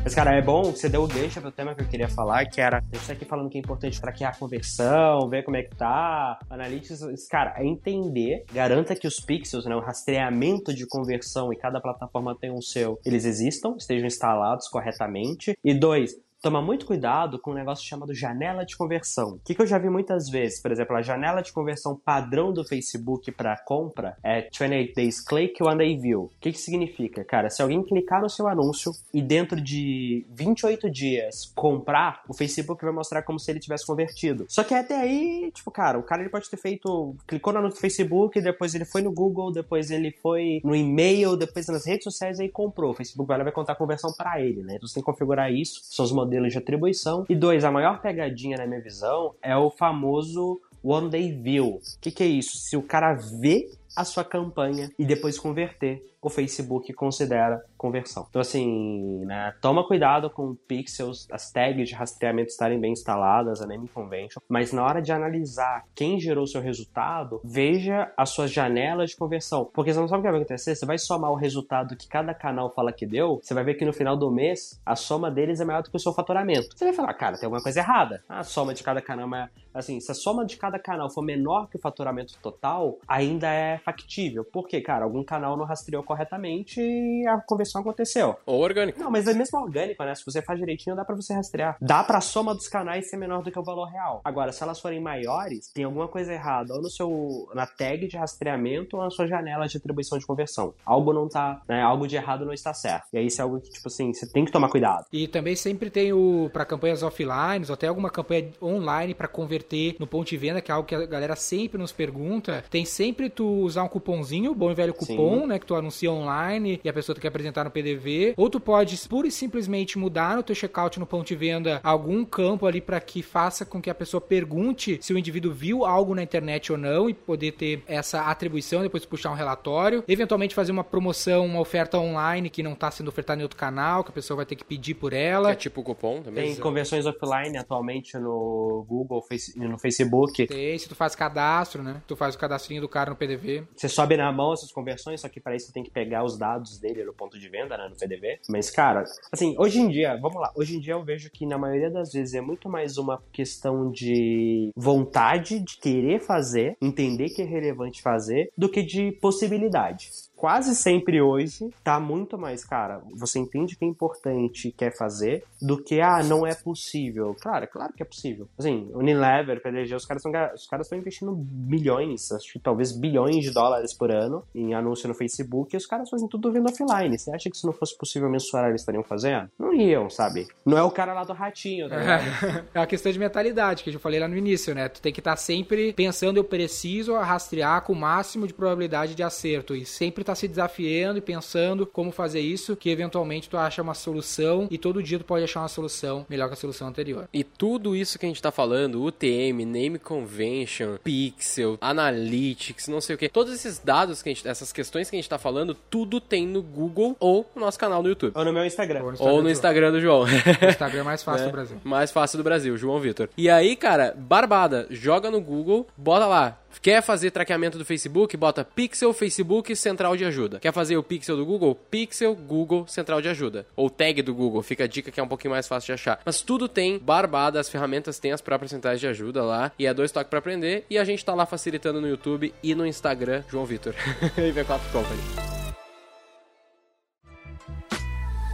Mas, 0.04 0.14
cara, 0.14 0.36
é 0.36 0.42
bom 0.42 0.74
que 0.74 0.80
você 0.80 0.90
deu 0.90 1.02
o 1.04 1.08
gancho 1.08 1.40
pro 1.40 1.50
tema 1.50 1.74
que 1.74 1.82
eu 1.82 1.88
queria 1.88 2.10
falar, 2.10 2.46
que 2.46 2.60
era. 2.60 2.82
Tá 2.82 3.14
aqui 3.14 3.24
falando 3.24 3.50
que 3.50 3.58
é 3.58 3.62
importante 3.62 4.02
traquear 4.02 4.34
a 4.34 4.38
conversão, 4.38 5.30
ver 5.30 5.44
como 5.44 5.56
é 5.56 5.64
que 5.64 5.76
tá. 5.76 6.38
Analytics, 6.50 7.28
cara, 7.30 7.54
é 7.58 7.66
entender, 7.66 8.44
garanta 8.52 8.96
que 8.96 9.08
os 9.08 9.22
pixels, 9.22 9.66
né, 9.66 9.74
o 9.76 9.80
rastreamento 9.80 10.74
de 10.74 10.86
conversão 10.86 11.54
e 11.54 11.56
cada 11.56 11.80
plataforma 11.80 12.36
tem 12.38 12.52
um 12.52 12.62
seu, 12.62 13.00
eles 13.06 13.24
existam, 13.24 13.76
estejam 13.78 14.06
instalados 14.06 14.68
corretamente. 14.68 15.58
E 15.64 15.74
dois, 15.74 16.18
Toma 16.44 16.62
muito 16.62 16.86
cuidado 16.86 17.40
com 17.40 17.52
um 17.52 17.54
negócio 17.54 17.88
chamado 17.88 18.14
janela 18.14 18.66
de 18.66 18.76
conversão. 18.76 19.36
O 19.36 19.40
que, 19.46 19.56
que 19.56 19.62
eu 19.62 19.66
já 19.66 19.78
vi 19.78 19.90
muitas 19.90 20.28
vezes? 20.28 20.62
Por 20.62 20.74
exemplo, 20.74 20.94
a 20.94 21.02
janela 21.02 21.42
de 21.42 21.54
conversão 21.54 21.96
padrão 21.96 22.52
do 22.52 22.66
Facebook 22.66 23.32
para 23.32 23.56
compra 23.64 24.18
é 24.22 24.42
28 24.42 24.94
days 24.94 25.22
click, 25.22 25.64
one 25.64 25.78
day 25.78 25.98
view. 25.98 26.24
O 26.24 26.32
que, 26.42 26.52
que 26.52 26.60
significa? 26.60 27.24
Cara, 27.24 27.50
se 27.50 27.62
alguém 27.62 27.82
clicar 27.82 28.22
no 28.22 28.30
seu 28.30 28.46
anúncio 28.46 28.92
e 29.14 29.22
dentro 29.22 29.62
de 29.62 30.26
28 30.32 30.92
dias 30.92 31.50
comprar, 31.56 32.22
o 32.28 32.34
Facebook 32.34 32.84
vai 32.84 32.94
mostrar 32.94 33.24
como 33.24 33.40
se 33.40 33.50
ele 33.50 33.62
tivesse 33.62 33.88
convertido. 33.88 34.46
Só 34.50 34.66
que 34.66 34.74
até 34.74 35.00
aí, 35.00 35.50
tipo, 35.54 35.72
cara, 35.72 35.98
o 35.98 36.04
cara 36.04 36.24
ele 36.24 36.30
pode 36.30 36.50
ter 36.50 36.58
feito, 36.58 37.16
clicou 37.26 37.54
no 37.54 37.60
anúncio 37.60 37.78
do 37.78 37.82
Facebook, 37.82 38.42
depois 38.42 38.76
ele 38.76 38.84
foi 38.84 39.02
no 39.02 39.14
Google, 39.14 39.50
depois 39.50 39.90
ele 39.90 40.12
foi 40.12 40.60
no 40.62 40.76
e-mail, 40.76 41.38
depois 41.38 41.68
nas 41.68 41.86
redes 41.86 42.04
sociais 42.04 42.38
e 42.42 42.50
comprou. 42.50 42.92
O 42.92 42.94
Facebook 42.94 43.30
vai 43.30 43.52
contar 43.54 43.72
a 43.72 43.78
conversão 43.78 44.12
para 44.12 44.42
ele, 44.42 44.62
né? 44.62 44.74
Então 44.76 44.90
você 44.90 44.96
tem 44.96 45.04
que 45.04 45.10
configurar 45.10 45.50
isso, 45.50 45.80
são 45.84 46.04
os 46.04 46.12
modelos 46.12 46.33
de 46.42 46.58
atribuição. 46.58 47.26
E 47.30 47.36
dois, 47.36 47.64
a 47.64 47.72
maior 47.72 48.02
pegadinha 48.02 48.58
na 48.58 48.68
minha 48.68 48.82
visão 48.82 49.36
é 49.42 49.56
o 49.56 49.70
famoso 49.70 50.60
One 50.84 51.10
Day 51.10 51.32
View. 51.32 51.76
O 51.76 51.82
que, 52.02 52.12
que 52.12 52.24
é 52.24 52.28
isso? 52.28 52.58
Se 52.58 52.76
o 52.76 52.82
cara 52.82 53.14
vê 53.14 53.70
a 53.96 54.04
sua 54.04 54.24
campanha 54.24 54.90
e 54.98 55.06
depois 55.06 55.40
converter, 55.40 56.04
o 56.28 56.30
Facebook 56.30 56.92
considera 56.94 57.64
conversão. 57.78 58.26
Então, 58.30 58.42
assim, 58.42 59.26
né, 59.26 59.54
toma 59.62 59.86
cuidado 59.86 60.30
com 60.30 60.56
pixels, 60.56 61.28
as 61.32 61.52
tags 61.52 61.90
de 61.90 61.96
rastreamento 61.96 62.50
estarem 62.50 62.80
bem 62.80 62.94
instaladas, 62.94 63.62
a 63.62 63.68
naming 63.68 63.88
convention, 63.88 64.42
mas 64.48 64.72
na 64.72 64.84
hora 64.84 65.02
de 65.02 65.12
analisar 65.12 65.84
quem 65.94 66.20
gerou 66.20 66.48
seu 66.48 66.62
resultado, 66.62 67.42
veja 67.44 68.12
as 68.18 68.30
suas 68.30 68.52
janelas 68.52 69.12
de 69.12 69.18
conversão. 69.18 69.70
Porque 69.74 69.94
você 69.94 70.00
não 70.00 70.08
sabe 70.08 70.20
o 70.20 70.24
que 70.24 70.32
vai 70.32 70.40
acontecer, 70.40 70.76
você 70.76 70.86
vai 70.86 70.98
somar 70.98 71.32
o 71.32 71.36
resultado 71.36 71.96
que 71.96 72.08
cada 72.08 72.34
canal 72.34 72.72
fala 72.72 72.92
que 72.92 73.06
deu, 73.06 73.40
você 73.42 73.54
vai 73.54 73.64
ver 73.64 73.76
que 73.76 73.86
no 73.86 73.94
final 73.94 74.16
do 74.16 74.32
mês, 74.32 74.80
a 74.86 74.96
soma 74.96 75.30
deles 75.30 75.60
é 75.60 75.66
maior 75.66 75.84
do 75.84 75.90
que 75.90 75.98
o 75.98 76.00
seu 76.00 76.14
faturamento. 76.14 76.76
Você 76.76 76.86
vai 76.86 76.94
falar, 76.94 77.14
cara, 77.14 77.38
tem 77.38 77.46
alguma 77.46 77.62
coisa 77.62 77.80
errada. 77.80 78.24
A 78.28 78.44
soma 78.44 78.74
de 78.74 78.84
cada 78.84 79.02
canal 79.02 79.34
é 79.36 79.50
assim, 79.74 80.00
se 80.00 80.12
a 80.12 80.16
soma 80.16 80.46
de 80.46 80.58
cada 80.58 80.78
canal 80.78 81.10
for 81.10 81.24
menor 81.24 81.68
que 81.70 81.78
o 81.78 81.80
faturamento 81.80 82.38
total, 82.42 83.00
ainda 83.08 83.52
é 83.52 83.78
factível. 83.80 84.44
Por 84.44 84.68
quê, 84.68 84.82
cara? 84.82 85.04
Algum 85.04 85.24
canal 85.24 85.58
não 85.58 85.66
rastreou 85.66 86.04
corretamente 86.14 86.80
e 86.80 87.28
a 87.28 87.40
conversão 87.40 87.82
aconteceu. 87.82 88.36
Ou 88.46 88.62
orgânico. 88.62 89.00
Não, 89.00 89.10
mas 89.10 89.28
é 89.28 89.34
mesmo 89.34 89.60
orgânico, 89.60 90.04
né? 90.04 90.14
Se 90.14 90.24
você 90.26 90.42
faz 90.42 90.60
direitinho, 90.60 90.96
dá 90.96 91.04
pra 91.04 91.16
você 91.16 91.34
rastrear. 91.34 91.76
Dá 91.82 92.04
pra 92.04 92.22
soma 92.22 92.54
dos 92.54 92.68
canais 92.68 93.10
ser 93.10 93.18
menor 93.18 93.42
do 93.42 93.52
que 93.52 93.60
o 93.60 93.64
valor 93.64 93.86
real. 93.86 94.22
Agora, 94.24 94.52
se 94.52 94.62
elas 94.62 94.80
forem 94.80 95.02
maiores, 95.02 95.72
tem 95.74 95.84
alguma 95.84 96.08
coisa 96.08 96.32
errada 96.32 96.74
ou 96.74 96.82
no 96.82 96.90
seu 96.90 97.50
na 97.54 97.66
tag 97.66 98.08
de 98.08 98.16
rastreamento 98.16 98.96
ou 98.96 99.04
na 99.04 99.10
sua 99.10 99.28
janela 99.28 99.68
de 99.68 99.78
atribuição 99.78 100.18
de 100.18 100.26
conversão. 100.26 100.74
Algo 100.86 101.12
não 101.12 101.28
tá, 101.28 101.62
né? 101.68 101.82
Algo 101.82 102.08
de 102.08 102.16
errado 102.16 102.46
não 102.46 102.54
está 102.54 102.74
certo. 102.74 103.08
E 103.14 103.18
aí 103.18 103.28
isso 103.28 103.42
é 103.42 103.44
algo 103.44 103.60
que 103.60 103.70
tipo 103.70 103.88
assim, 103.88 104.14
você 104.14 104.28
tem 104.28 104.46
que 104.46 104.52
tomar 104.52 104.70
cuidado. 104.70 105.06
E 105.12 105.28
também 105.28 105.56
sempre 105.56 105.90
tem 105.90 106.14
o 106.14 106.50
para 106.54 106.66
campanhas 106.66 107.02
offline, 107.02 107.66
ou 107.68 107.74
até 107.74 107.88
alguma 107.88 108.10
campanha 108.10 108.52
online 108.62 109.16
para 109.16 109.28
converter 109.28 109.96
no 110.00 110.06
ponto 110.06 110.30
de 110.30 110.38
venda, 110.38 110.62
que 110.62 110.72
é 110.72 110.76
algo 110.76 110.88
que 110.88 110.96
a 110.96 111.06
galera 111.06 111.36
sempre 111.36 111.80
nos 111.80 111.92
pergunta. 111.92 112.64
Tem 112.70 112.86
sempre 112.86 113.30
tu 113.30 113.46
usar 113.46 113.84
um 113.84 113.88
cupomzinho, 113.88 114.54
bom 114.54 114.72
e 114.72 114.76
velho 114.76 114.94
cupom, 114.94 115.42
Sim. 115.42 115.48
né, 115.48 115.60
que 115.60 115.66
tu 115.66 115.76
anuncia 115.76 116.03
online 116.08 116.80
e 116.84 116.90
a 116.90 116.94
pessoa 116.94 117.18
quer 117.18 117.28
apresentar 117.28 117.64
no 117.64 117.72
PDV, 117.72 118.34
ou 118.38 118.50
tu 118.50 118.60
pode 118.60 118.98
pura 119.08 119.28
e 119.28 119.32
simplesmente 119.32 119.98
mudar 119.98 120.36
no 120.36 120.44
teu 120.44 120.56
checkout 120.56 121.00
no 121.00 121.06
ponto 121.06 121.28
de 121.28 121.36
venda 121.36 121.80
algum 121.84 122.24
campo 122.26 122.66
ali 122.66 122.82
para 122.82 123.00
que 123.00 123.22
faça 123.22 123.66
com 123.66 123.82
que 123.82 123.90
a 123.90 123.96
pessoa 123.96 124.20
pergunte 124.20 124.98
se 125.02 125.14
o 125.14 125.18
indivíduo 125.18 125.52
viu 125.52 125.86
algo 125.86 126.16
na 126.16 126.24
internet 126.24 126.72
ou 126.72 126.78
não 126.78 127.10
e 127.10 127.14
poder 127.14 127.54
ter 127.54 127.84
essa 127.88 128.22
atribuição, 128.22 128.82
depois 128.82 129.06
puxar 129.06 129.32
um 129.32 129.36
relatório, 129.36 130.04
eventualmente 130.08 130.56
fazer 130.56 130.72
uma 130.72 130.84
promoção, 130.84 131.46
uma 131.46 131.60
oferta 131.60 131.98
online 131.98 132.50
que 132.50 132.64
não 132.64 132.74
está 132.74 132.90
sendo 132.92 133.08
ofertada 133.08 133.40
em 133.40 133.44
outro 133.44 133.58
canal, 133.58 134.04
que 134.04 134.10
a 134.10 134.14
pessoa 134.14 134.38
vai 134.38 134.46
ter 134.46 134.56
que 134.56 134.66
pedir 134.66 134.96
por 134.96 135.14
ela. 135.14 135.50
Que 135.50 135.54
é 135.54 135.56
tipo 135.56 135.84
cupom 135.84 136.22
também. 136.22 136.54
Tem 136.54 136.56
conversões 136.56 137.06
offline 137.06 137.58
atualmente 137.58 138.18
no 138.18 138.86
Google, 138.88 139.24
no 139.56 139.78
Facebook. 139.78 140.48
Tem, 140.48 140.78
se 140.78 140.90
tu 140.90 140.96
faz 140.96 141.16
cadastro, 141.16 141.84
né? 141.84 142.02
Tu 142.08 142.16
faz 142.16 142.36
o 142.36 142.38
cadastrinho 142.38 142.82
do 142.82 142.90
cara 142.90 143.10
no 143.10 143.16
PDV. 143.16 143.64
Você 143.76 143.88
sobe 143.88 144.18
na 144.18 144.32
mão 144.32 144.54
essas 144.54 144.72
conversões, 144.72 145.22
só 145.22 145.30
que 145.30 145.40
para 145.40 145.56
isso 145.56 145.68
você 145.68 145.74
tem 145.74 145.84
que 145.84 145.92
pegar 145.94 146.24
os 146.24 146.38
dados 146.38 146.80
dele 146.80 147.04
no 147.04 147.14
ponto 147.14 147.40
de 147.40 147.48
venda, 147.48 147.78
né, 147.78 147.88
no 147.90 147.96
PDV. 147.96 148.40
Mas, 148.50 148.70
cara, 148.70 149.04
assim, 149.32 149.56
hoje 149.58 149.80
em 149.80 149.90
dia, 149.90 150.18
vamos 150.22 150.42
lá, 150.42 150.52
hoje 150.56 150.76
em 150.76 150.80
dia 150.80 150.94
eu 150.94 151.04
vejo 151.04 151.30
que 151.30 151.46
na 151.46 151.58
maioria 151.58 151.90
das 151.90 152.12
vezes 152.12 152.34
é 152.34 152.42
muito 152.42 152.68
mais 152.68 152.98
uma 152.98 153.22
questão 153.32 153.92
de 153.92 154.72
vontade 154.76 155.60
de 155.60 155.78
querer 155.78 156.20
fazer, 156.20 156.76
entender 156.82 157.30
que 157.30 157.42
é 157.42 157.46
relevante 157.46 158.02
fazer, 158.02 158.52
do 158.58 158.70
que 158.70 158.82
de 158.82 159.12
possibilidade 159.22 160.10
quase 160.44 160.76
sempre 160.76 161.22
hoje 161.22 161.70
tá 161.86 162.02
muito 162.02 162.38
mais, 162.38 162.66
cara, 162.66 163.02
você 163.16 163.40
entende 163.40 163.78
que 163.78 163.86
é 163.86 163.88
importante 163.88 164.74
quer 164.74 164.94
fazer, 164.94 165.46
do 165.62 165.82
que, 165.82 166.02
ah, 166.02 166.22
não 166.22 166.46
é 166.46 166.54
possível. 166.54 167.34
Claro, 167.40 167.66
claro 167.70 167.94
que 167.94 168.04
é 168.04 168.06
possível. 168.06 168.50
Assim, 168.60 168.92
Unilever, 168.94 169.64
PDG, 169.64 169.96
os 169.96 170.06
caras 170.06 170.26
estão 170.26 170.54
os 170.54 170.68
caras 170.68 170.88
estão 170.88 171.00
investindo 171.00 171.34
milhões, 171.50 172.30
acho 172.34 172.52
que 172.52 172.60
talvez 172.60 172.92
bilhões 172.92 173.38
de 173.38 173.52
dólares 173.54 173.94
por 173.94 174.12
ano 174.12 174.44
em 174.54 174.74
anúncio 174.74 175.08
no 175.08 175.14
Facebook, 175.14 175.74
e 175.74 175.78
os 175.78 175.86
caras 175.86 176.10
fazem 176.10 176.28
tudo 176.28 176.52
vendo 176.52 176.70
offline. 176.70 177.18
Você 177.18 177.34
acha 177.34 177.50
que 177.50 177.58
se 177.58 177.66
não 177.66 177.72
fosse 177.72 177.98
possível 177.98 178.30
mensurar, 178.30 178.68
eles 178.68 178.82
estariam 178.82 179.02
fazendo? 179.02 179.50
Não 179.58 179.74
iam, 179.74 180.10
sabe? 180.10 180.46
Não 180.66 180.78
é 180.78 180.84
o 180.84 180.92
cara 180.92 181.14
lá 181.14 181.24
do 181.24 181.32
ratinho, 181.32 181.88
tá 181.88 181.96
É 182.76 182.80
uma 182.82 182.88
questão 182.88 183.14
de 183.14 183.18
mentalidade, 183.18 183.82
que 183.82 183.96
eu 183.96 184.00
falei 184.00 184.20
lá 184.20 184.28
no 184.28 184.36
início, 184.36 184.76
né? 184.76 184.90
Tu 184.90 185.02
tem 185.02 185.14
que 185.14 185.22
estar 185.22 185.32
tá 185.32 185.38
sempre 185.38 185.94
pensando, 185.94 186.36
eu 186.36 186.44
preciso 186.44 187.16
rastrear 187.16 187.82
com 187.84 187.94
o 187.94 187.96
máximo 187.96 188.46
de 188.46 188.54
probabilidade 188.54 189.16
de 189.16 189.24
acerto, 189.24 189.74
e 189.74 189.86
sempre 189.86 190.22
tá 190.22 190.33
tá 190.34 190.36
se 190.36 190.48
desafiando 190.48 191.20
e 191.20 191.22
pensando 191.22 191.86
como 191.86 192.12
fazer 192.12 192.40
isso, 192.40 192.76
que 192.76 192.90
eventualmente 192.90 193.50
tu 193.50 193.58
acha 193.58 193.82
uma 193.82 193.94
solução 193.94 194.68
e 194.70 194.78
todo 194.78 195.02
dia 195.02 195.20
tu 195.20 195.26
pode 195.26 195.44
achar 195.44 195.62
uma 195.62 195.68
solução 195.68 196.26
melhor 196.30 196.48
que 196.48 196.54
a 196.54 196.58
solução 196.58 196.88
anterior. 196.88 197.30
E 197.32 197.44
tudo 197.44 197.96
isso 197.96 198.18
que 198.18 198.26
a 198.26 198.30
gente 198.30 198.42
tá 198.42 198.52
falando, 198.52 199.04
UTM, 199.04 199.66
Name 199.66 200.00
Convention, 200.00 200.98
Pixel, 201.04 201.78
Analytics, 201.80 202.88
não 202.88 203.00
sei 203.00 203.16
o 203.16 203.18
que, 203.18 203.30
todos 203.30 203.54
esses 203.54 203.80
dados 203.80 204.22
que 204.22 204.30
a 204.30 204.34
gente, 204.34 204.48
essas 204.48 204.72
questões 204.72 205.10
que 205.10 205.16
a 205.16 205.20
gente 205.20 205.30
tá 205.30 205.38
falando, 205.38 205.76
tudo 205.76 206.20
tem 206.20 206.48
no 206.48 206.62
Google 206.62 207.16
ou 207.20 207.50
no 207.56 207.62
nosso 207.62 207.78
canal 207.78 208.02
no 208.02 208.10
YouTube. 208.10 208.34
Ou 208.36 208.46
no 208.46 208.54
meu 208.54 208.66
Instagram. 208.66 209.02
Ou 209.02 209.06
no 209.06 209.14
Instagram, 209.14 209.34
ou 209.34 209.44
no 209.44 209.50
Instagram 209.50 209.92
do 209.92 210.02
João. 210.02 210.24
O 210.24 210.70
Instagram 210.70 211.02
é 211.02 211.04
mais 211.04 211.24
fácil 211.24 211.44
é, 211.46 211.50
do 211.50 211.52
Brasil. 211.52 211.78
Mais 211.84 212.12
fácil 212.12 212.38
do 212.38 212.44
Brasil, 212.44 212.76
João 212.78 213.00
Vitor. 213.00 213.30
E 213.38 213.50
aí, 213.50 213.76
cara, 213.76 214.14
barbada, 214.18 214.88
joga 214.90 215.30
no 215.30 215.42
Google, 215.42 215.88
bota 215.98 216.26
lá, 216.26 216.60
Quer 216.82 217.02
fazer 217.02 217.32
traqueamento 217.32 217.78
do 217.78 217.86
Facebook? 217.86 218.36
Bota 218.36 218.64
Pixel, 218.64 219.14
Facebook, 219.14 219.76
Central 219.76 220.18
de 220.18 220.26
Ajuda. 220.26 220.60
Quer 220.60 220.74
fazer 220.74 220.98
o 220.98 221.04
Pixel 221.04 221.38
do 221.38 221.46
Google? 221.46 221.76
Pixel, 221.76 222.36
Google, 222.36 222.88
Central 222.88 223.22
de 223.22 223.30
Ajuda. 223.30 223.66
Ou 223.76 223.90
tag 223.90 224.22
do 224.22 224.34
Google, 224.34 224.62
fica 224.62 224.84
a 224.84 224.88
dica 224.88 225.12
que 225.12 225.20
é 225.20 225.24
um 225.24 225.28
pouquinho 225.28 225.52
mais 225.52 225.68
fácil 225.68 225.88
de 225.88 225.94
achar. 225.94 226.20
Mas 226.26 226.42
tudo 226.42 226.68
tem 226.68 226.98
barbada, 226.98 227.60
as 227.60 227.70
ferramentas 227.70 228.20
têm 228.20 228.32
as 228.32 228.42
próprias 228.42 228.72
centrais 228.72 229.00
de 229.00 229.08
ajuda 229.08 229.44
lá. 229.44 229.72
E 229.78 229.86
é 229.86 229.94
dois 229.94 230.12
toques 230.12 230.30
para 230.30 230.40
aprender. 230.40 230.86
E 230.90 230.98
a 230.98 231.04
gente 231.04 231.24
tá 231.24 231.34
lá 231.34 231.46
facilitando 231.46 232.02
no 232.02 232.08
YouTube 232.08 232.54
e 232.62 232.76
no 232.76 232.86
Instagram, 232.86 233.44
João 233.50 233.66
Vitor. 233.66 233.94
e 234.38 234.52
V4 234.52 234.80
Company. 234.92 235.22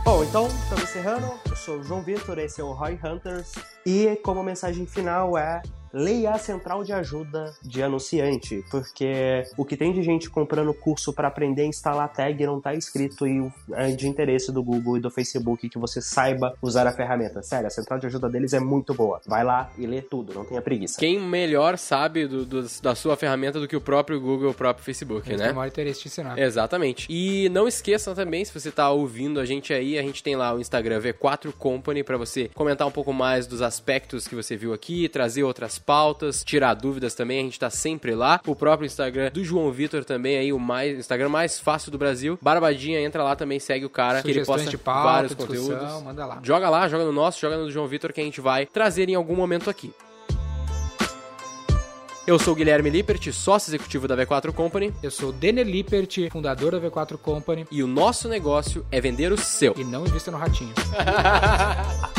Bom, 0.04 0.24
então, 0.24 0.48
estamos 0.48 0.84
encerrando. 0.84 1.28
Eu 1.48 1.56
sou 1.56 1.80
o 1.80 1.84
João 1.84 2.02
Vitor, 2.02 2.40
esse 2.40 2.60
é 2.60 2.64
o 2.64 2.72
Roy 2.72 3.00
Hunters. 3.04 3.54
E 3.86 4.16
como 4.24 4.44
mensagem 4.44 4.86
final 4.86 5.38
é 5.38 5.62
leia 5.94 6.32
a 6.32 6.38
central 6.38 6.84
de 6.84 6.94
ajuda 6.94 7.54
de 7.62 7.82
anunciante, 7.82 8.64
porque 8.70 9.44
o 9.58 9.66
que 9.66 9.76
tem 9.76 9.94
de 9.94 10.04
gente 10.04 10.30
comprando 10.30 10.74
curso 10.74 11.14
para 11.14 11.28
aprender 11.28 11.64
a 11.64 11.66
instalar 11.66 12.12
tag 12.12 12.46
não 12.46 12.62
tá 12.62 12.74
escrito 12.74 13.28
e 13.28 13.52
é 13.72 13.92
de 13.92 14.08
interesse 14.08 14.52
do 14.52 14.64
Google 14.64 14.98
e 14.98 15.00
do 15.00 15.10
Facebook 15.10 15.70
que 15.70 15.80
você 15.80 16.02
saiba 16.02 16.56
usar 16.62 16.88
a 16.88 16.92
ferramenta. 16.92 17.42
Sério, 17.42 17.68
a 17.68 17.70
central 17.70 18.00
de 18.00 18.08
ajuda 18.08 18.30
deles 18.30 18.54
é 18.54 18.60
muito 18.60 18.94
boa. 18.94 19.22
Vai 19.26 19.44
lá 19.44 19.72
e 19.78 19.86
lê 19.86 20.02
tudo, 20.02 20.34
não 20.34 20.46
tenha 20.46 20.62
preguiça. 20.62 21.00
Quem 21.00 21.20
melhor 21.20 21.78
sabe 21.78 22.28
do, 22.28 22.46
do, 22.46 22.66
da 22.82 22.96
sua 22.96 23.16
ferramenta 23.16 23.60
do 23.60 23.68
que 23.68 23.76
o 23.76 23.82
próprio 23.82 24.20
Google, 24.20 24.52
o 24.52 24.54
próprio 24.54 24.84
Facebook, 24.84 25.28
Eles 25.28 25.40
né? 25.40 25.48
Tem 25.48 25.56
maior 25.56 25.68
interesse 25.68 26.02
de 26.02 26.08
ensinar. 26.08 26.38
Exatamente. 26.38 27.08
E 27.10 27.50
não 27.50 27.68
esqueçam 27.68 28.14
também, 28.14 28.44
se 28.46 28.54
você 28.54 28.72
tá 28.72 28.90
ouvindo 28.92 29.40
a 29.40 29.46
gente 29.46 29.74
aí, 29.74 29.98
a 29.98 30.02
gente 30.02 30.22
tem 30.22 30.36
lá 30.36 30.54
o 30.54 30.60
Instagram 30.60 31.00
V4 31.02 31.52
Company 31.54 32.04
para 32.04 32.18
você 32.18 32.50
comentar 32.54 32.88
um 32.88 32.92
pouco 32.92 33.14
mais 33.14 33.48
dos 33.48 33.62
aspectos 33.62 34.28
que 34.28 34.36
você 34.36 34.56
viu 34.56 34.74
aqui, 34.74 35.10
trazer 35.10 35.44
outras 35.44 35.79
pautas, 35.80 36.44
tirar 36.44 36.74
dúvidas 36.74 37.14
também, 37.16 37.40
a 37.40 37.44
gente 37.44 37.60
tá 37.60 37.70
sempre 37.70 38.14
lá. 38.14 38.42
O 38.46 38.56
próprio 38.56 38.86
Instagram 38.86 39.32
do 39.32 39.44
João 39.44 39.72
Vitor 39.72 40.04
também 40.04 40.38
aí, 40.38 40.54
o 40.54 40.60
mais 40.60 40.98
Instagram 41.00 41.30
mais 41.30 41.60
fácil 41.60 41.92
do 41.92 41.98
Brasil. 41.98 42.38
Barbadinha, 42.42 43.02
entra 43.02 43.24
lá 43.24 43.36
também, 43.36 43.60
segue 43.60 43.86
o 43.86 43.90
cara, 43.90 44.22
que 44.22 44.30
ele 44.30 44.46
posta 44.46 44.78
pauta, 44.78 45.04
vários 45.04 45.34
conteúdos. 45.34 46.04
Manda 46.04 46.26
lá. 46.26 46.40
Joga 46.44 46.70
lá, 46.70 46.88
joga 46.88 47.06
no 47.06 47.12
nosso, 47.12 47.40
joga 47.40 47.58
no 47.58 47.70
do 47.70 47.72
João 47.72 47.88
Vitor 47.88 48.12
que 48.12 48.20
a 48.20 48.24
gente 48.24 48.42
vai 48.42 48.66
trazer 48.66 49.08
em 49.08 49.16
algum 49.16 49.36
momento 49.36 49.70
aqui. 49.70 49.94
Eu 52.28 52.38
sou 52.38 52.54
o 52.54 52.56
Guilherme 52.56 52.92
Lippert, 52.92 53.32
sócio 53.32 53.72
executivo 53.72 54.08
da 54.08 54.16
V4 54.16 54.54
Company. 54.54 54.94
Eu 55.02 55.10
sou 55.10 55.30
o 55.30 55.34
Denner 55.34 55.66
Lippert, 55.66 56.30
fundador 56.30 56.74
da 56.74 56.80
V4 56.80 57.18
Company. 57.18 57.66
E 57.72 57.82
o 57.82 57.88
nosso 57.88 58.28
negócio 58.28 58.86
é 58.92 59.02
vender 59.02 59.32
o 59.32 59.38
seu. 59.38 59.74
E 59.76 59.84
não 59.84 60.06
invista 60.06 60.30
no 60.30 60.38
ratinho. 60.38 60.74